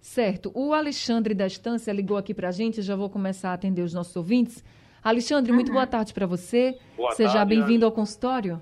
Certo. 0.00 0.50
O 0.54 0.72
Alexandre 0.72 1.34
da 1.34 1.46
Estância 1.46 1.92
ligou 1.92 2.16
aqui 2.16 2.32
para 2.32 2.48
a 2.48 2.52
gente, 2.52 2.80
já 2.80 2.96
vou 2.96 3.10
começar 3.10 3.50
a 3.50 3.54
atender 3.54 3.82
os 3.82 3.92
nossos 3.92 4.16
ouvintes. 4.16 4.64
Alexandre, 5.04 5.52
uhum. 5.52 5.56
muito 5.56 5.70
boa 5.70 5.86
tarde 5.86 6.14
para 6.14 6.26
você. 6.26 6.78
Boa 6.96 7.12
Seja 7.12 7.44
bem-vindo 7.44 7.84
ao 7.84 7.92
consultório. 7.92 8.60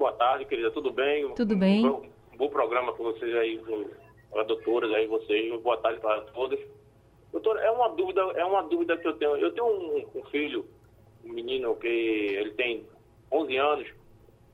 Boa 0.00 0.12
tarde, 0.12 0.46
querida. 0.46 0.70
Tudo 0.70 0.90
bem? 0.90 1.28
Tudo 1.34 1.54
bem. 1.54 1.84
Um 1.84 1.90
bom, 1.90 2.02
um 2.32 2.36
bom 2.38 2.48
programa 2.48 2.90
para 2.94 3.04
vocês 3.04 3.36
aí, 3.36 3.60
para 4.30 4.44
doutoras 4.44 4.90
aí, 4.94 5.06
vocês. 5.06 5.60
Boa 5.60 5.76
tarde 5.76 6.00
para 6.00 6.22
todas. 6.32 6.58
Doutora, 7.30 7.60
é 7.60 7.70
uma 7.70 7.90
dúvida, 7.90 8.22
é 8.34 8.42
uma 8.42 8.62
dúvida 8.62 8.96
que 8.96 9.06
eu 9.06 9.12
tenho. 9.18 9.36
Eu 9.36 9.52
tenho 9.52 9.66
um, 9.66 10.06
um 10.14 10.24
filho, 10.30 10.64
um 11.22 11.34
menino 11.34 11.76
que 11.76 11.86
ele 11.86 12.52
tem 12.52 12.86
11 13.30 13.56
anos 13.58 13.88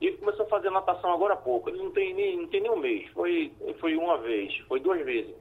e 0.00 0.08
ele 0.08 0.16
começou 0.16 0.46
a 0.46 0.48
fazer 0.48 0.68
natação 0.68 1.12
agora 1.12 1.34
há 1.34 1.36
pouco. 1.36 1.70
Ele 1.70 1.78
não 1.78 1.92
tem 1.92 2.12
nem, 2.12 2.38
não 2.38 2.48
tem 2.48 2.62
nem 2.62 2.72
um 2.72 2.78
mês. 2.78 3.08
Foi, 3.12 3.52
foi 3.78 3.96
uma 3.96 4.18
vez, 4.18 4.52
foi 4.66 4.80
duas 4.80 5.00
vezes. 5.04 5.32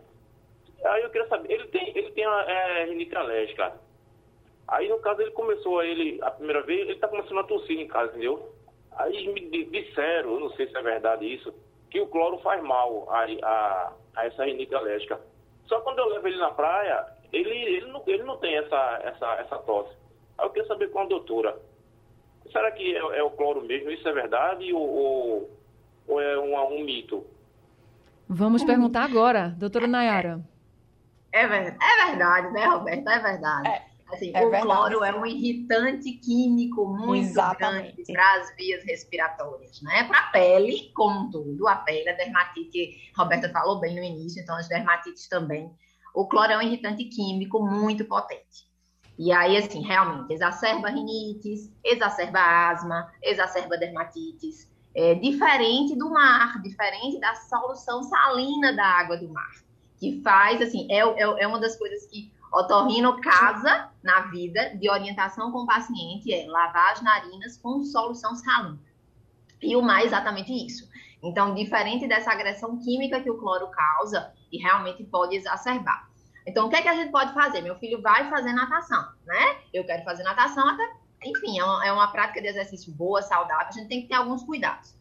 Aí 0.83 1.01
eu 1.01 1.09
queria 1.09 1.27
saber, 1.27 1.51
ele 1.51 1.67
tem, 1.69 1.97
ele 1.97 2.11
tem 2.11 2.25
a 2.27 2.41
é, 2.47 2.85
rinite 2.85 3.15
alérgica. 3.15 3.73
Aí 4.67 4.87
no 4.87 4.99
caso 4.99 5.23
ele 5.23 5.31
começou 5.31 5.79
a 5.79 5.85
ele, 5.87 6.19
a 6.21 6.29
primeira 6.29 6.61
vez, 6.61 6.81
ele 6.81 6.91
está 6.91 7.07
começando 7.07 7.39
a 7.39 7.43
tossir 7.43 7.79
em 7.79 7.87
casa, 7.87 8.11
entendeu? 8.11 8.53
Aí 8.97 9.27
me 9.33 9.65
disseram, 9.65 10.33
eu 10.33 10.39
não 10.39 10.49
sei 10.51 10.67
se 10.67 10.77
é 10.77 10.81
verdade 10.81 11.25
isso, 11.25 11.53
que 11.89 11.99
o 11.99 12.07
cloro 12.07 12.39
faz 12.39 12.61
mal 12.63 13.07
a, 13.09 13.25
a, 13.43 13.93
a 14.15 14.25
essa 14.25 14.45
rinite 14.45 14.73
alérgica. 14.73 15.19
Só 15.65 15.81
quando 15.81 15.99
eu 15.99 16.09
levo 16.09 16.27
ele 16.27 16.37
na 16.37 16.51
praia, 16.51 17.05
ele, 17.31 17.49
ele, 17.49 17.87
não, 17.87 18.03
ele 18.05 18.23
não 18.23 18.37
tem 18.37 18.57
essa, 18.57 18.99
essa, 19.03 19.33
essa 19.35 19.57
tosse. 19.59 19.95
Aí 20.37 20.45
eu 20.45 20.49
queria 20.51 20.67
saber 20.67 20.89
com 20.91 20.99
a 20.99 21.05
doutora, 21.05 21.57
será 22.51 22.71
que 22.71 22.95
é, 22.95 22.99
é 22.99 23.23
o 23.23 23.31
cloro 23.31 23.61
mesmo? 23.63 23.89
Isso 23.91 24.07
é 24.07 24.13
verdade 24.13 24.71
ou, 24.73 24.81
ou, 24.81 25.49
ou 26.07 26.21
é 26.21 26.39
um, 26.39 26.55
um 26.75 26.83
mito? 26.83 27.25
Vamos 28.27 28.63
perguntar 28.63 29.03
agora, 29.03 29.49
doutora 29.57 29.87
Nayara. 29.87 30.39
É, 31.31 31.43
é 31.43 31.47
verdade, 31.47 32.51
né, 32.53 32.65
Roberto? 32.65 33.09
É 33.09 33.19
verdade. 33.19 33.67
É. 33.67 33.94
Assim, 34.11 34.31
é 34.35 34.45
o 34.45 34.51
verdade, 34.51 34.63
cloro 34.63 35.03
é 35.03 35.15
um 35.15 35.25
irritante 35.25 36.11
químico 36.13 36.85
muito 36.85 37.25
Exatamente. 37.25 37.95
grande 37.95 38.13
para 38.13 38.41
as 38.41 38.55
vias 38.55 38.83
respiratórias, 38.83 39.81
né? 39.81 40.03
Para 40.03 40.19
a 40.19 40.27
pele, 40.27 40.91
como 40.93 41.31
todo, 41.31 41.67
a 41.67 41.75
pele, 41.77 42.09
a 42.09 42.13
dermatite, 42.13 43.11
a 43.15 43.23
Roberta 43.23 43.49
falou 43.49 43.79
bem 43.79 43.95
no 43.95 44.03
início, 44.03 44.41
então 44.41 44.55
as 44.55 44.67
dermatites 44.67 45.27
também. 45.27 45.71
O 46.13 46.27
cloro 46.27 46.51
é 46.51 46.57
um 46.57 46.61
irritante 46.61 47.03
químico 47.05 47.65
muito 47.65 48.05
potente. 48.05 48.65
E 49.17 49.31
aí, 49.31 49.57
assim, 49.57 49.81
realmente, 49.81 50.33
exacerba 50.33 50.89
rinites, 50.89 51.71
exacerba 51.83 52.39
asma, 52.39 53.11
exacerba 53.23 53.77
dermatites. 53.77 54.69
É 54.93 55.15
diferente 55.15 55.95
do 55.95 56.09
mar, 56.09 56.61
diferente 56.61 57.19
da 57.19 57.33
solução 57.35 58.03
salina 58.03 58.73
da 58.73 58.85
água 58.85 59.17
do 59.17 59.27
mar, 59.29 59.51
que 59.97 60.21
faz, 60.21 60.61
assim, 60.61 60.87
é, 60.91 60.99
é, 60.99 61.43
é 61.43 61.47
uma 61.47 61.59
das 61.59 61.75
coisas 61.75 62.05
que 62.05 62.31
Otorrino 62.53 63.19
casa 63.21 63.89
na 64.03 64.21
vida 64.27 64.75
de 64.77 64.89
orientação 64.89 65.51
com 65.51 65.59
o 65.59 65.65
paciente 65.65 66.33
é 66.33 66.47
lavar 66.47 66.93
as 66.93 67.01
narinas 67.01 67.57
com 67.57 67.83
solução 67.83 68.35
salina. 68.35 68.79
E 69.61 69.75
o 69.75 69.81
mar 69.81 70.01
é 70.01 70.05
exatamente 70.05 70.53
isso. 70.53 70.87
Então, 71.23 71.55
diferente 71.55 72.07
dessa 72.07 72.31
agressão 72.31 72.77
química 72.77 73.19
que 73.19 73.29
o 73.29 73.37
cloro 73.37 73.67
causa, 73.71 74.31
e 74.51 74.57
realmente 74.57 75.03
pode 75.03 75.35
exacerbar. 75.35 76.07
Então, 76.45 76.67
o 76.67 76.69
que 76.69 76.75
é 76.75 76.81
que 76.81 76.87
a 76.87 76.95
gente 76.95 77.11
pode 77.11 77.33
fazer? 77.33 77.61
Meu 77.61 77.75
filho 77.77 78.01
vai 78.01 78.29
fazer 78.29 78.53
natação, 78.53 79.03
né? 79.25 79.57
Eu 79.73 79.83
quero 79.83 80.03
fazer 80.03 80.23
natação 80.23 80.67
até, 80.69 80.83
enfim, 81.23 81.59
é 81.59 81.63
uma, 81.63 81.85
é 81.87 81.91
uma 81.91 82.07
prática 82.11 82.41
de 82.41 82.47
exercício 82.47 82.93
boa, 82.93 83.21
saudável, 83.21 83.67
a 83.67 83.71
gente 83.71 83.87
tem 83.87 84.01
que 84.03 84.07
ter 84.07 84.13
alguns 84.13 84.43
cuidados. 84.43 84.95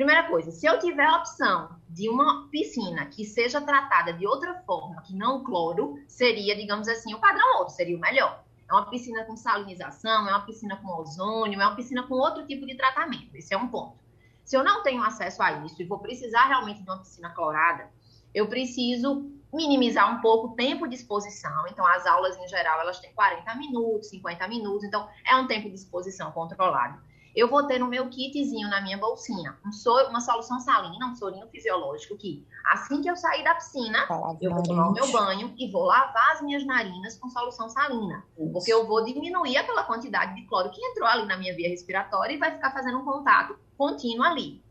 Primeira 0.00 0.22
coisa, 0.28 0.50
se 0.50 0.64
eu 0.64 0.78
tiver 0.78 1.04
a 1.04 1.18
opção 1.18 1.76
de 1.86 2.08
uma 2.08 2.48
piscina 2.48 3.04
que 3.04 3.22
seja 3.22 3.60
tratada 3.60 4.14
de 4.14 4.26
outra 4.26 4.54
forma, 4.62 5.02
que 5.02 5.14
não 5.14 5.44
cloro, 5.44 6.02
seria, 6.08 6.56
digamos 6.56 6.88
assim, 6.88 7.12
o 7.12 7.20
padrão 7.20 7.58
outro, 7.58 7.74
seria 7.74 7.94
o 7.98 8.00
melhor. 8.00 8.42
É 8.66 8.72
uma 8.72 8.88
piscina 8.88 9.24
com 9.24 9.36
salinização, 9.36 10.26
é 10.26 10.30
uma 10.30 10.46
piscina 10.46 10.78
com 10.78 10.88
ozônio, 10.88 11.60
é 11.60 11.66
uma 11.66 11.76
piscina 11.76 12.02
com 12.04 12.14
outro 12.14 12.46
tipo 12.46 12.64
de 12.64 12.78
tratamento. 12.78 13.28
Esse 13.34 13.52
é 13.52 13.58
um 13.58 13.68
ponto. 13.68 13.98
Se 14.42 14.56
eu 14.56 14.64
não 14.64 14.82
tenho 14.82 15.02
acesso 15.02 15.42
a 15.42 15.66
isso 15.66 15.82
e 15.82 15.84
vou 15.84 15.98
precisar 15.98 16.46
realmente 16.46 16.82
de 16.82 16.88
uma 16.88 17.00
piscina 17.00 17.28
clorada, 17.34 17.86
eu 18.32 18.48
preciso 18.48 19.30
minimizar 19.52 20.16
um 20.16 20.22
pouco 20.22 20.46
o 20.46 20.56
tempo 20.56 20.88
de 20.88 20.94
exposição. 20.94 21.66
Então, 21.68 21.86
as 21.86 22.06
aulas, 22.06 22.38
em 22.38 22.48
geral, 22.48 22.80
elas 22.80 23.00
têm 23.00 23.12
40 23.12 23.54
minutos, 23.56 24.08
50 24.08 24.48
minutos. 24.48 24.82
Então, 24.82 25.06
é 25.26 25.36
um 25.36 25.46
tempo 25.46 25.68
de 25.68 25.74
exposição 25.74 26.32
controlado 26.32 27.09
eu 27.34 27.48
vou 27.48 27.66
ter 27.66 27.78
no 27.78 27.86
meu 27.86 28.08
kitzinho, 28.08 28.68
na 28.68 28.80
minha 28.80 28.98
bolsinha, 28.98 29.56
um 29.64 29.72
soro, 29.72 30.08
uma 30.08 30.20
solução 30.20 30.58
salina, 30.60 31.06
um 31.06 31.14
sorinho 31.14 31.46
fisiológico 31.48 32.16
que, 32.16 32.46
assim 32.72 33.00
que 33.00 33.08
eu 33.08 33.16
sair 33.16 33.44
da 33.44 33.54
piscina, 33.54 33.98
eu 34.40 34.52
vou 34.52 34.62
tomar 34.62 34.88
o 34.88 34.92
meu 34.92 35.10
banho 35.12 35.54
e 35.56 35.70
vou 35.70 35.84
lavar 35.84 36.32
as 36.32 36.42
minhas 36.42 36.64
narinas 36.66 37.16
com 37.16 37.28
solução 37.28 37.68
salina. 37.68 38.24
Isso. 38.36 38.52
Porque 38.52 38.72
eu 38.72 38.86
vou 38.86 39.04
diminuir 39.04 39.56
aquela 39.56 39.84
quantidade 39.84 40.34
de 40.34 40.46
cloro 40.46 40.70
que 40.70 40.84
entrou 40.84 41.06
ali 41.06 41.26
na 41.26 41.36
minha 41.36 41.54
via 41.54 41.68
respiratória 41.68 42.34
e 42.34 42.38
vai 42.38 42.52
ficar 42.52 42.72
fazendo 42.72 42.98
um 42.98 43.04
contato 43.04 43.56
contínuo 43.76 44.24
ali. 44.24 44.62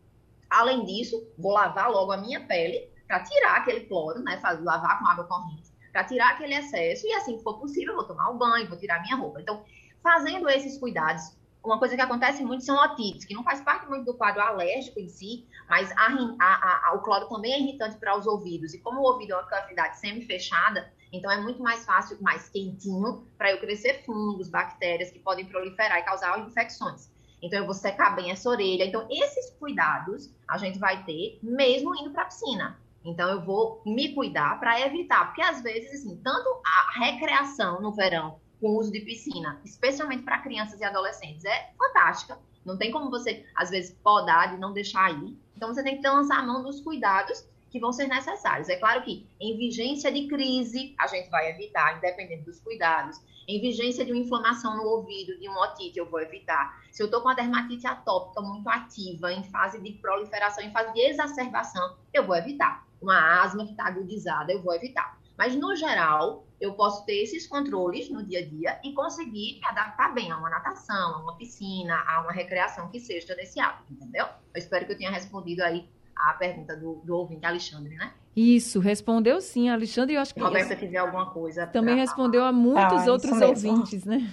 Além 0.50 0.84
disso, 0.84 1.28
vou 1.38 1.54
lavar 1.54 1.90
logo 1.90 2.12
a 2.12 2.18
minha 2.18 2.46
pele 2.46 2.90
para 3.08 3.24
tirar 3.24 3.58
aquele 3.58 3.82
cloro, 3.82 4.20
né? 4.20 4.40
Lavar 4.62 5.00
com 5.00 5.08
água 5.08 5.24
corrente, 5.26 5.72
para 5.92 6.04
tirar 6.04 6.32
aquele 6.32 6.56
excesso 6.56 7.08
e 7.08 7.14
assim 7.14 7.38
que 7.38 7.44
for 7.44 7.60
possível, 7.60 7.94
eu 7.94 7.98
vou 7.98 8.06
tomar 8.06 8.30
o 8.30 8.38
banho, 8.38 8.68
vou 8.68 8.78
tirar 8.78 9.02
minha 9.02 9.16
roupa. 9.16 9.42
Então, 9.42 9.64
fazendo 10.04 10.50
esses 10.50 10.78
cuidados, 10.78 11.36
uma 11.64 11.78
coisa 11.78 11.96
que 11.96 12.02
acontece 12.02 12.44
muito 12.44 12.64
são 12.64 12.78
otites, 12.78 13.26
que 13.26 13.34
não 13.34 13.44
faz 13.44 13.62
parte 13.62 13.88
muito 13.88 14.06
do 14.06 14.14
quadro 14.14 14.42
alérgico 14.42 15.00
em 15.00 15.10
si, 15.10 15.46
mas 15.70 15.92
a, 15.92 16.08
a, 16.40 16.90
a, 16.90 16.94
o 16.96 17.00
cloro 17.02 17.28
também 17.28 17.54
é 17.54 17.60
irritante 17.60 17.98
para 17.98 18.18
os 18.18 18.26
ouvidos. 18.26 18.74
E 18.74 18.80
como 18.80 19.02
o 19.02 19.04
ouvido 19.04 19.34
é 19.34 19.36
uma 19.36 19.44
cavidade 19.44 20.00
semi-fechada, 20.00 20.92
então 21.12 21.30
é 21.30 21.40
muito 21.40 21.62
mais 21.62 21.86
fácil, 21.86 22.18
mais 22.22 22.50
quentinho, 22.50 23.26
para 23.38 23.52
eu 23.52 23.60
crescer 23.60 24.04
fungos, 24.06 24.50
bactérias 24.50 25.12
que 25.12 25.20
podem 25.20 25.46
proliferar 25.46 26.00
e 26.00 26.04
causar 26.04 26.40
infecções. 26.40 27.12
Então 27.42 27.60
eu 27.60 27.66
vou 27.66 27.74
secar 27.74 28.16
bem 28.16 28.32
essa 28.32 28.50
orelha. 28.50 28.86
Então 28.86 29.08
esses 29.10 29.50
cuidados 29.52 30.30
a 30.48 30.58
gente 30.58 30.80
vai 30.80 31.04
ter 31.04 31.40
mesmo 31.42 31.96
indo 31.96 32.12
para 32.12 32.24
a 32.24 32.26
piscina. 32.26 32.80
Então 33.04 33.30
eu 33.30 33.42
vou 33.42 33.82
me 33.86 34.14
cuidar 34.14 34.60
para 34.60 34.80
evitar, 34.82 35.26
porque 35.28 35.42
às 35.42 35.62
vezes 35.62 36.02
assim, 36.02 36.18
tanto 36.24 36.62
a 36.66 37.00
recreação 37.00 37.82
no 37.82 37.92
verão 37.92 38.40
com 38.60 38.78
uso 38.78 38.92
de 38.92 39.00
piscina, 39.02 39.60
especialmente 39.64 40.24
para 40.24 40.40
crianças 40.40 40.80
e 40.80 40.84
adolescentes, 40.84 41.46
é 41.46 41.72
fantástica. 41.78 42.38
Não 42.66 42.78
tem 42.78 42.92
como 42.92 43.10
você, 43.10 43.46
às 43.56 43.70
vezes, 43.70 43.96
podar 44.04 44.52
de 44.52 44.58
não 44.60 44.74
deixar 44.74 45.12
ir. 45.12 45.38
Então, 45.56 45.74
você 45.74 45.82
tem 45.82 46.02
que 46.02 46.08
lançar 46.08 46.40
a 46.40 46.44
mão 46.46 46.64
dos 46.64 46.82
cuidados 46.82 47.48
que 47.70 47.80
vão 47.80 47.94
ser 47.94 48.08
necessários. 48.08 48.68
É 48.70 48.76
claro 48.76 49.02
que 49.04 49.28
em 49.40 49.58
vigência 49.58 50.12
de 50.12 50.28
crise, 50.28 50.96
a 51.00 51.08
gente 51.08 51.30
vai 51.30 51.50
evitar, 51.52 51.98
independente 51.98 52.44
dos 52.44 52.60
cuidados. 52.60 53.20
Em 53.48 53.60
vigência 53.62 54.06
de 54.06 54.12
uma 54.12 54.22
inflamação 54.22 54.78
no 54.78 54.84
ouvido, 54.84 55.40
de 55.40 55.50
um 55.50 55.58
otite, 55.58 55.98
eu 55.98 56.06
vou 56.06 56.20
evitar. 56.20 56.84
Se 56.92 57.02
eu 57.02 57.06
estou 57.06 57.22
com 57.22 57.30
a 57.30 57.34
dermatite 57.34 57.88
atópica 57.88 58.42
muito 58.42 58.68
ativa, 58.70 59.32
em 59.32 59.44
fase 59.44 59.82
de 59.82 59.94
proliferação, 59.94 60.64
em 60.64 60.72
fase 60.72 60.94
de 60.94 61.02
exacerbação, 61.02 61.98
eu 62.14 62.26
vou 62.26 62.36
evitar. 62.36 62.88
Uma 63.02 63.42
asma 63.42 63.66
que 63.66 63.72
está 63.72 63.88
agudizada, 63.88 64.52
eu 64.52 64.62
vou 64.62 64.74
evitar. 64.74 65.19
Mas, 65.40 65.56
no 65.56 65.74
geral, 65.74 66.46
eu 66.60 66.74
posso 66.74 67.06
ter 67.06 67.24
esses 67.24 67.48
controles 67.48 68.10
no 68.10 68.22
dia 68.22 68.40
a 68.40 68.46
dia 68.46 68.78
e 68.84 68.92
conseguir 68.92 69.58
me 69.62 69.66
adaptar 69.66 70.14
bem 70.14 70.30
a 70.30 70.38
uma 70.38 70.50
natação, 70.50 71.16
a 71.16 71.24
uma 71.24 71.38
piscina, 71.38 71.96
a 72.06 72.20
uma 72.24 72.34
recreação 72.34 72.90
que 72.90 73.00
seja 73.00 73.34
desse 73.34 73.58
hábito, 73.58 73.94
entendeu? 73.94 74.26
Eu 74.54 74.60
espero 74.60 74.86
que 74.86 74.92
eu 74.92 74.98
tenha 74.98 75.10
respondido 75.10 75.64
aí 75.64 75.88
a 76.14 76.34
pergunta 76.34 76.76
do, 76.76 76.96
do 77.06 77.16
ouvinte 77.16 77.46
Alexandre, 77.46 77.96
né? 77.96 78.12
Isso, 78.36 78.82
respondeu 78.82 79.40
sim, 79.40 79.70
Alexandre. 79.70 80.16
Eu 80.16 80.22
acho 80.22 80.34
que. 80.34 80.42
Roberta 80.42 80.76
tiver 80.76 80.98
alguma 80.98 81.28
coisa. 81.28 81.66
Também 81.68 81.96
respondeu 81.96 82.44
a 82.44 82.52
muitos 82.52 83.08
ah, 83.08 83.12
outros 83.14 83.42
ouvintes, 83.42 84.04
né? 84.04 84.30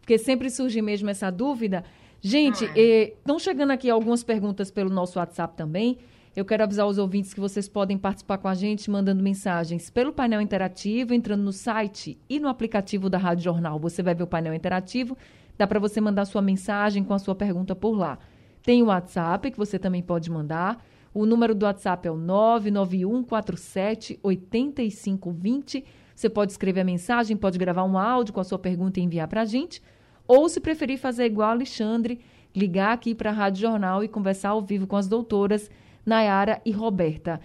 Porque 0.00 0.18
sempre 0.18 0.50
surge 0.50 0.82
mesmo 0.82 1.08
essa 1.08 1.30
dúvida. 1.30 1.82
Gente, 2.20 2.66
estão 2.76 3.36
é. 3.36 3.38
chegando 3.38 3.70
aqui 3.70 3.88
algumas 3.88 4.22
perguntas 4.22 4.70
pelo 4.70 4.90
nosso 4.90 5.18
WhatsApp 5.18 5.56
também. 5.56 5.98
Eu 6.38 6.44
quero 6.44 6.62
avisar 6.62 6.86
os 6.86 6.98
ouvintes 6.98 7.34
que 7.34 7.40
vocês 7.40 7.68
podem 7.68 7.98
participar 7.98 8.38
com 8.38 8.46
a 8.46 8.54
gente 8.54 8.88
mandando 8.88 9.20
mensagens 9.20 9.90
pelo 9.90 10.12
painel 10.12 10.40
interativo, 10.40 11.12
entrando 11.12 11.42
no 11.42 11.52
site 11.52 12.16
e 12.28 12.38
no 12.38 12.46
aplicativo 12.46 13.10
da 13.10 13.18
Rádio 13.18 13.42
Jornal. 13.42 13.76
Você 13.80 14.04
vai 14.04 14.14
ver 14.14 14.22
o 14.22 14.26
painel 14.28 14.54
interativo, 14.54 15.18
dá 15.58 15.66
para 15.66 15.80
você 15.80 16.00
mandar 16.00 16.26
sua 16.26 16.40
mensagem 16.40 17.02
com 17.02 17.12
a 17.12 17.18
sua 17.18 17.34
pergunta 17.34 17.74
por 17.74 17.90
lá. 17.90 18.20
Tem 18.62 18.80
o 18.84 18.86
WhatsApp 18.86 19.50
que 19.50 19.58
você 19.58 19.80
também 19.80 20.00
pode 20.00 20.30
mandar. 20.30 20.80
O 21.12 21.26
número 21.26 21.56
do 21.56 21.66
WhatsApp 21.66 22.06
é 22.06 22.10
o 22.12 22.16
99147 22.16 24.20
8520. 24.22 25.84
Você 26.14 26.28
pode 26.28 26.52
escrever 26.52 26.82
a 26.82 26.84
mensagem, 26.84 27.36
pode 27.36 27.58
gravar 27.58 27.82
um 27.82 27.98
áudio 27.98 28.32
com 28.32 28.38
a 28.38 28.44
sua 28.44 28.60
pergunta 28.60 29.00
e 29.00 29.02
enviar 29.02 29.26
para 29.26 29.40
a 29.40 29.44
gente. 29.44 29.82
Ou, 30.24 30.48
se 30.48 30.60
preferir 30.60 31.00
fazer 31.00 31.24
igual 31.24 31.50
Alexandre, 31.50 32.20
ligar 32.54 32.92
aqui 32.92 33.12
para 33.12 33.30
a 33.30 33.32
Rádio 33.32 33.62
Jornal 33.62 34.04
e 34.04 34.08
conversar 34.08 34.50
ao 34.50 34.62
vivo 34.62 34.86
com 34.86 34.94
as 34.94 35.08
doutoras 35.08 35.68
Nayara 36.08 36.60
e 36.64 36.72
Roberta. 36.72 37.38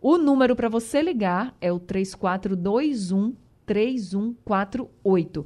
O 0.00 0.16
número 0.16 0.56
para 0.56 0.70
você 0.70 1.02
ligar 1.02 1.54
é 1.60 1.70
o 1.70 1.78
3421 1.78 3.36
3148. 3.66 5.44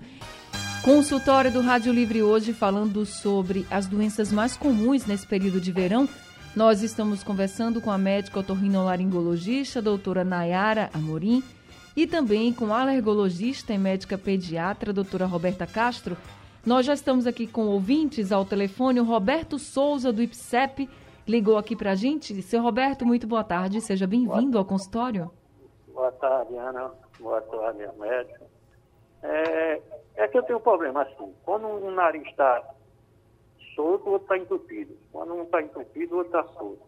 Consultório 0.84 1.50
do 1.50 1.60
Rádio 1.60 1.92
Livre 1.92 2.22
hoje 2.22 2.52
falando 2.52 3.04
sobre 3.04 3.66
as 3.68 3.86
doenças 3.86 4.30
mais 4.30 4.56
comuns 4.56 5.06
nesse 5.06 5.26
período 5.26 5.60
de 5.60 5.72
verão. 5.72 6.08
Nós 6.54 6.84
estamos 6.84 7.24
conversando 7.24 7.80
com 7.80 7.90
a 7.90 7.98
médica 7.98 8.38
otorrinolaringologista, 8.38 9.82
doutora 9.82 10.22
Nayara 10.22 10.88
Amorim, 10.94 11.42
e 11.96 12.06
também 12.06 12.52
com 12.52 12.72
a 12.72 12.82
alergologista 12.82 13.72
e 13.72 13.78
médica 13.78 14.16
pediatra, 14.16 14.92
doutora 14.92 15.26
Roberta 15.26 15.66
Castro. 15.66 16.16
Nós 16.64 16.86
já 16.86 16.94
estamos 16.94 17.26
aqui 17.26 17.48
com 17.48 17.66
ouvintes 17.66 18.30
ao 18.30 18.44
telefone, 18.44 19.00
o 19.00 19.04
Roberto 19.04 19.58
Souza, 19.58 20.12
do 20.12 20.22
IPSEP, 20.22 20.88
ligou 21.32 21.56
aqui 21.56 21.74
para 21.74 21.92
a 21.92 21.94
gente. 21.94 22.42
Seu 22.42 22.60
Roberto, 22.60 23.06
muito 23.06 23.26
boa 23.26 23.42
tarde, 23.42 23.80
seja 23.80 24.06
bem-vindo 24.06 24.58
ao 24.58 24.66
consultório. 24.66 25.30
Boa 25.88 26.12
tarde, 26.12 26.54
Ana. 26.56 26.92
Boa 27.18 27.40
tarde, 27.40 27.88
médica. 27.98 28.42
É, 29.22 29.80
é 30.16 30.28
que 30.28 30.36
eu 30.36 30.42
tenho 30.42 30.58
um 30.58 30.62
problema 30.62 31.02
assim. 31.02 31.34
Quando 31.42 31.66
um 31.66 31.90
nariz 31.90 32.28
está 32.28 32.62
solto, 33.74 34.10
o 34.10 34.12
outro 34.12 34.26
está 34.26 34.36
entupido. 34.36 34.94
Quando 35.10 35.32
um 35.32 35.44
está 35.44 35.62
entupido, 35.62 36.14
o 36.14 36.18
outro 36.18 36.38
está 36.38 36.52
solto. 36.52 36.82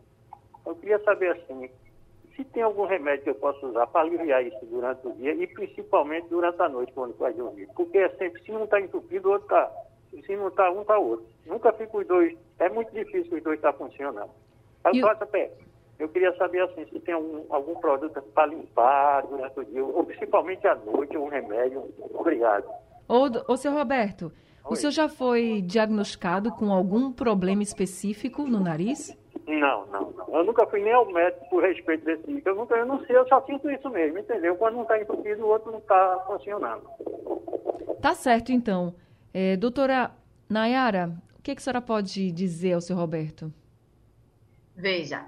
Eu 0.66 0.74
queria 0.76 1.02
saber 1.04 1.30
assim, 1.30 1.70
se 2.36 2.44
tem 2.44 2.62
algum 2.62 2.84
remédio 2.84 3.24
que 3.24 3.30
eu 3.30 3.34
possa 3.36 3.64
usar 3.66 3.86
para 3.86 4.02
aliviar 4.02 4.44
isso 4.44 4.66
durante 4.66 5.06
o 5.06 5.12
dia 5.12 5.34
e 5.34 5.46
principalmente 5.46 6.28
durante 6.28 6.60
a 6.60 6.68
noite, 6.68 6.92
quando 6.92 7.16
vai 7.16 7.32
dormir. 7.32 7.66
Porque 7.74 7.96
é 7.96 8.10
sempre, 8.16 8.42
se 8.42 8.52
não 8.52 8.64
está 8.64 8.78
entupido, 8.78 9.28
o 9.28 9.32
outro 9.32 9.46
está. 9.46 9.72
Se 10.22 10.36
não 10.36 10.48
está 10.48 10.70
um, 10.70 10.82
está 10.82 10.98
outro. 10.98 11.26
Nunca 11.46 11.72
fica 11.72 11.96
os 11.96 12.06
dois. 12.06 12.36
É 12.58 12.68
muito 12.68 12.92
difícil 12.92 13.36
os 13.36 13.42
dois 13.42 13.56
estar 13.56 13.72
tá 13.72 13.78
funcionando. 13.78 14.30
Aí, 14.84 14.98
eu... 14.98 15.26
pé, 15.26 15.50
eu 15.98 16.08
queria 16.08 16.34
saber 16.36 16.62
assim, 16.62 16.84
se 16.86 17.00
tem 17.00 17.14
algum, 17.14 17.42
algum 17.48 17.74
produto 17.76 18.20
para 18.34 18.46
limpar 18.46 19.26
durante 19.26 19.60
o 19.60 19.64
dia, 19.64 19.84
ou 19.84 20.04
principalmente 20.04 20.66
à 20.66 20.74
noite, 20.74 21.16
um 21.16 21.28
remédio. 21.28 21.84
Obrigado. 22.12 22.66
Ô, 23.08 23.52
ô 23.52 23.56
seu 23.56 23.72
Roberto, 23.72 24.32
Oi. 24.64 24.72
o 24.72 24.76
senhor 24.76 24.90
já 24.90 25.08
foi 25.08 25.62
diagnosticado 25.62 26.50
com 26.52 26.72
algum 26.72 27.12
problema 27.12 27.62
específico 27.62 28.42
no 28.42 28.60
nariz? 28.60 29.16
Não, 29.46 29.86
não, 29.86 30.10
não. 30.10 30.38
Eu 30.38 30.44
nunca 30.44 30.66
fui 30.66 30.80
nem 30.80 30.92
ao 30.92 31.06
médico 31.06 31.48
por 31.50 31.62
respeito 31.62 32.04
desse 32.04 32.22
tipo. 32.24 32.48
Eu 32.48 32.54
nunca, 32.56 32.74
eu 32.74 32.86
não 32.86 33.04
sei, 33.04 33.16
eu 33.16 33.28
só 33.28 33.40
sinto 33.42 33.70
isso 33.70 33.88
mesmo, 33.90 34.18
entendeu? 34.18 34.56
Quando 34.56 34.78
um 34.78 34.82
está 34.82 34.98
entupido, 35.00 35.44
o 35.44 35.48
outro 35.48 35.70
não 35.70 35.78
está 35.78 36.24
funcionando. 36.26 36.82
Tá 38.00 38.14
certo, 38.14 38.52
então. 38.52 38.94
É, 39.34 39.56
doutora 39.56 40.12
Nayara, 40.48 41.20
o 41.36 41.42
que, 41.42 41.54
que 41.54 41.60
a 41.60 41.62
senhora 41.62 41.82
pode 41.82 42.30
dizer 42.30 42.74
ao 42.74 42.80
seu 42.80 42.96
Roberto? 42.96 43.52
Veja, 44.76 45.26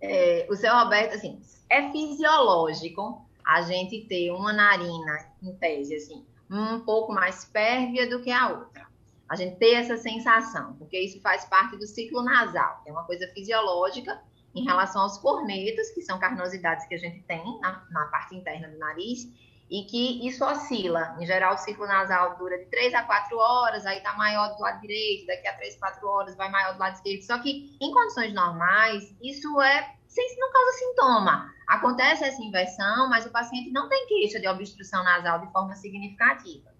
é, 0.00 0.46
o 0.48 0.54
seu 0.54 0.72
Roberto, 0.72 1.14
assim, 1.14 1.40
é 1.68 1.90
fisiológico 1.90 3.26
a 3.44 3.62
gente 3.62 4.02
ter 4.02 4.30
uma 4.30 4.52
narina, 4.52 5.26
em 5.42 5.52
tese, 5.54 5.94
assim, 5.94 6.24
um 6.50 6.80
pouco 6.80 7.12
mais 7.12 7.44
pérvia 7.46 8.08
do 8.08 8.22
que 8.22 8.30
a 8.30 8.50
outra 8.50 8.92
a 9.32 9.34
gente 9.34 9.56
ter 9.56 9.72
essa 9.72 9.96
sensação, 9.96 10.74
porque 10.74 10.98
isso 10.98 11.18
faz 11.22 11.46
parte 11.46 11.74
do 11.78 11.86
ciclo 11.86 12.22
nasal, 12.22 12.82
é 12.84 12.92
uma 12.92 13.04
coisa 13.04 13.26
fisiológica 13.28 14.20
em 14.54 14.62
relação 14.62 15.00
aos 15.00 15.16
cornetos, 15.16 15.88
que 15.88 16.02
são 16.02 16.18
carnosidades 16.18 16.86
que 16.86 16.94
a 16.94 16.98
gente 16.98 17.22
tem 17.22 17.58
na, 17.60 17.82
na 17.90 18.04
parte 18.08 18.36
interna 18.36 18.68
do 18.68 18.76
nariz, 18.76 19.26
e 19.72 19.84
que 19.84 20.28
isso 20.28 20.44
oscila. 20.44 21.16
Em 21.18 21.24
geral, 21.24 21.54
o 21.54 21.56
ciclo 21.56 21.86
nasal 21.86 22.36
dura 22.36 22.58
de 22.58 22.66
3 22.66 22.92
a 22.92 23.04
4 23.04 23.38
horas, 23.38 23.86
aí 23.86 23.96
está 23.96 24.12
maior 24.12 24.54
do 24.54 24.60
lado 24.60 24.82
direito, 24.82 25.26
daqui 25.26 25.48
a 25.48 25.54
3, 25.54 25.76
4 25.78 26.06
horas 26.06 26.36
vai 26.36 26.50
maior 26.50 26.74
do 26.74 26.78
lado 26.78 26.96
esquerdo. 26.96 27.22
Só 27.22 27.38
que 27.38 27.74
em 27.80 27.90
condições 27.90 28.34
normais, 28.34 29.16
isso 29.22 29.58
é 29.62 29.94
sem, 30.06 30.36
não 30.38 30.52
causa 30.52 30.72
sintoma. 30.72 31.54
Acontece 31.66 32.22
essa 32.22 32.42
inversão, 32.42 33.08
mas 33.08 33.24
o 33.24 33.30
paciente 33.30 33.70
não 33.70 33.88
tem 33.88 34.06
queixa 34.08 34.38
de 34.38 34.46
obstrução 34.46 35.02
nasal 35.02 35.38
de 35.40 35.50
forma 35.50 35.74
significativa. 35.74 36.70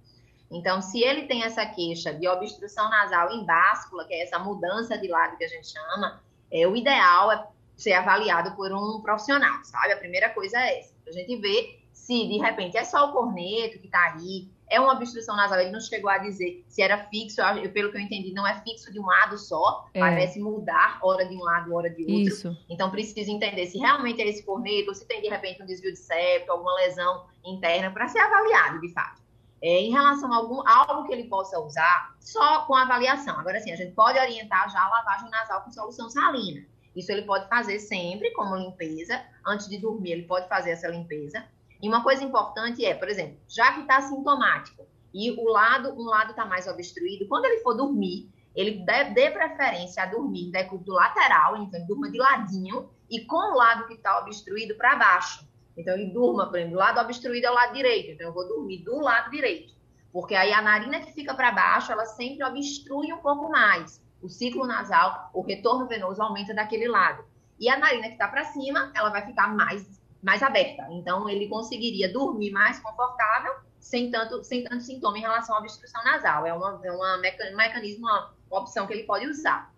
Então, 0.50 0.82
se 0.82 1.02
ele 1.02 1.22
tem 1.22 1.44
essa 1.44 1.64
queixa 1.64 2.12
de 2.12 2.28
obstrução 2.28 2.90
nasal 2.90 3.32
em 3.32 3.42
báscula, 3.46 4.04
que 4.04 4.12
é 4.12 4.22
essa 4.22 4.38
mudança 4.38 4.98
de 4.98 5.08
lado 5.08 5.38
que 5.38 5.44
a 5.44 5.48
gente 5.48 5.68
chama, 5.68 6.22
é, 6.52 6.68
o 6.68 6.76
ideal 6.76 7.32
é 7.32 7.46
ser 7.74 7.94
avaliado 7.94 8.54
por 8.54 8.70
um 8.70 9.00
profissional, 9.00 9.64
sabe? 9.64 9.94
A 9.94 9.96
primeira 9.96 10.28
coisa 10.28 10.58
é 10.58 10.80
essa. 10.80 10.92
A 11.08 11.10
gente 11.10 11.34
vê 11.36 11.81
se 11.92 12.26
de 12.26 12.38
repente 12.38 12.76
é 12.76 12.84
só 12.84 13.08
o 13.08 13.12
corneto 13.12 13.78
que 13.78 13.86
está 13.86 14.14
aí, 14.14 14.48
é 14.68 14.80
uma 14.80 14.94
obstrução 14.94 15.36
nasal. 15.36 15.60
Ele 15.60 15.70
não 15.70 15.80
chegou 15.80 16.10
a 16.10 16.18
dizer 16.18 16.64
se 16.68 16.82
era 16.82 16.98
fixo, 17.06 17.40
eu, 17.40 17.70
pelo 17.70 17.90
que 17.90 17.98
eu 17.98 18.00
entendi, 18.00 18.32
não 18.32 18.46
é 18.46 18.60
fixo 18.62 18.92
de 18.92 18.98
um 18.98 19.06
lado 19.06 19.38
só, 19.38 19.86
é. 19.92 20.00
parece 20.00 20.40
mudar 20.40 20.98
hora 21.02 21.24
de 21.26 21.36
um 21.36 21.42
lado, 21.42 21.74
hora 21.74 21.90
de 21.90 22.02
outro. 22.02 22.34
Isso. 22.34 22.56
Então 22.68 22.90
precisa 22.90 23.30
entender 23.30 23.66
se 23.66 23.78
realmente 23.78 24.20
é 24.20 24.28
esse 24.28 24.42
corneto, 24.42 24.88
ou 24.88 24.94
se 24.94 25.06
tem 25.06 25.20
de 25.20 25.28
repente 25.28 25.62
um 25.62 25.66
desvio 25.66 25.92
de 25.92 25.98
septo, 25.98 26.50
alguma 26.50 26.74
lesão 26.76 27.26
interna, 27.44 27.90
para 27.90 28.08
ser 28.08 28.20
avaliado 28.20 28.80
de 28.80 28.92
fato 28.92 29.22
é, 29.62 29.80
em 29.80 29.92
relação 29.92 30.32
a 30.32 30.36
algum, 30.36 30.66
algo 30.66 31.06
que 31.06 31.12
ele 31.12 31.28
possa 31.28 31.58
usar, 31.60 32.16
só 32.18 32.66
com 32.66 32.74
avaliação. 32.74 33.38
Agora, 33.38 33.60
sim, 33.60 33.70
a 33.70 33.76
gente 33.76 33.92
pode 33.92 34.18
orientar 34.18 34.68
já 34.70 34.82
a 34.84 34.88
lavagem 34.88 35.30
nasal 35.30 35.62
com 35.62 35.70
solução 35.70 36.10
salina. 36.10 36.66
Isso 36.96 37.12
ele 37.12 37.22
pode 37.22 37.48
fazer 37.48 37.78
sempre 37.78 38.32
como 38.32 38.56
limpeza. 38.56 39.22
Antes 39.46 39.68
de 39.68 39.78
dormir, 39.78 40.12
ele 40.12 40.22
pode 40.24 40.48
fazer 40.48 40.72
essa 40.72 40.88
limpeza. 40.88 41.44
E 41.82 41.88
uma 41.88 42.02
coisa 42.02 42.22
importante 42.22 42.84
é, 42.84 42.94
por 42.94 43.08
exemplo, 43.08 43.38
já 43.48 43.72
que 43.72 43.80
está 43.80 44.00
sintomático 44.00 44.86
e 45.12 45.32
o 45.32 45.44
lado, 45.44 45.92
um 46.00 46.04
lado 46.04 46.30
está 46.30 46.46
mais 46.46 46.68
obstruído, 46.68 47.26
quando 47.26 47.44
ele 47.46 47.58
for 47.58 47.74
dormir, 47.74 48.30
ele 48.54 48.84
dê, 48.84 49.04
dê 49.04 49.30
preferência 49.30 50.02
a 50.02 50.06
dormir 50.06 50.52
do 50.84 50.92
lateral, 50.92 51.56
então 51.56 51.84
durma 51.86 52.10
de 52.10 52.18
ladinho 52.18 52.88
e 53.10 53.24
com 53.24 53.36
o 53.36 53.56
lado 53.56 53.86
que 53.86 53.94
está 53.94 54.20
obstruído 54.20 54.76
para 54.76 54.96
baixo. 54.96 55.46
Então, 55.76 55.94
ele 55.94 56.12
durma, 56.12 56.48
por 56.48 56.58
exemplo, 56.58 56.76
o 56.76 56.80
lado 56.80 57.00
obstruído 57.00 57.46
é 57.46 57.50
o 57.50 57.54
lado 57.54 57.72
direito. 57.72 58.10
Então, 58.10 58.26
eu 58.26 58.32
vou 58.32 58.46
dormir 58.46 58.78
do 58.78 59.00
lado 59.00 59.30
direito. 59.30 59.74
Porque 60.12 60.34
aí 60.34 60.52
a 60.52 60.60
narina 60.60 61.00
que 61.00 61.12
fica 61.12 61.34
para 61.34 61.50
baixo, 61.50 61.90
ela 61.90 62.04
sempre 62.04 62.44
obstrui 62.44 63.12
um 63.12 63.18
pouco 63.18 63.50
mais. 63.50 64.02
O 64.20 64.28
ciclo 64.28 64.66
nasal, 64.66 65.30
o 65.32 65.40
retorno 65.40 65.86
venoso 65.86 66.22
aumenta 66.22 66.54
daquele 66.54 66.86
lado. 66.86 67.24
E 67.58 67.68
a 67.68 67.78
narina 67.78 68.08
que 68.08 68.14
está 68.14 68.28
para 68.28 68.44
cima, 68.44 68.92
ela 68.94 69.08
vai 69.08 69.24
ficar 69.24 69.48
mais, 69.54 70.01
mais 70.22 70.42
aberta. 70.42 70.86
Então, 70.90 71.28
ele 71.28 71.48
conseguiria 71.48 72.10
dormir 72.12 72.52
mais 72.52 72.78
confortável, 72.78 73.52
sem 73.80 74.10
tanto, 74.10 74.44
sem 74.44 74.62
tanto 74.62 74.82
sintoma 74.82 75.18
em 75.18 75.20
relação 75.20 75.56
à 75.56 75.58
obstrução 75.58 76.02
nasal. 76.04 76.46
É, 76.46 76.54
uma, 76.54 76.80
é 76.84 76.92
uma 76.92 77.16
um 77.16 77.56
mecanismo, 77.56 78.06
uma 78.06 78.30
opção 78.50 78.86
que 78.86 78.92
ele 78.92 79.02
pode 79.02 79.26
usar. 79.26 79.72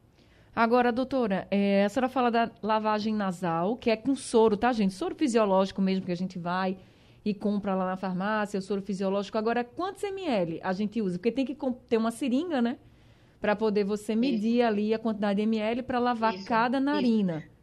Agora, 0.54 0.92
doutora, 0.92 1.48
é, 1.50 1.84
a 1.84 1.88
senhora 1.88 2.08
fala 2.08 2.30
da 2.30 2.50
lavagem 2.62 3.12
nasal, 3.12 3.76
que 3.76 3.90
é 3.90 3.96
com 3.96 4.14
soro, 4.14 4.56
tá, 4.56 4.72
gente? 4.72 4.94
Soro 4.94 5.14
fisiológico 5.14 5.82
mesmo, 5.82 6.04
que 6.04 6.12
a 6.12 6.16
gente 6.16 6.38
vai 6.38 6.76
e 7.24 7.32
compra 7.32 7.74
lá 7.74 7.86
na 7.86 7.96
farmácia, 7.96 8.58
o 8.58 8.62
soro 8.62 8.82
fisiológico. 8.82 9.38
Agora, 9.38 9.64
quantos 9.64 10.04
ml 10.04 10.60
a 10.62 10.72
gente 10.72 11.00
usa? 11.00 11.18
Porque 11.18 11.32
tem 11.32 11.44
que 11.44 11.56
ter 11.88 11.96
uma 11.96 12.10
seringa, 12.10 12.60
né? 12.60 12.76
Para 13.40 13.56
poder 13.56 13.84
você 13.84 14.14
medir 14.14 14.58
isso. 14.58 14.66
ali 14.66 14.94
a 14.94 14.98
quantidade 14.98 15.38
de 15.38 15.42
ml 15.42 15.82
para 15.82 15.98
lavar 15.98 16.34
isso, 16.34 16.46
cada 16.46 16.78
narina. 16.78 17.38
Isso. 17.38 17.53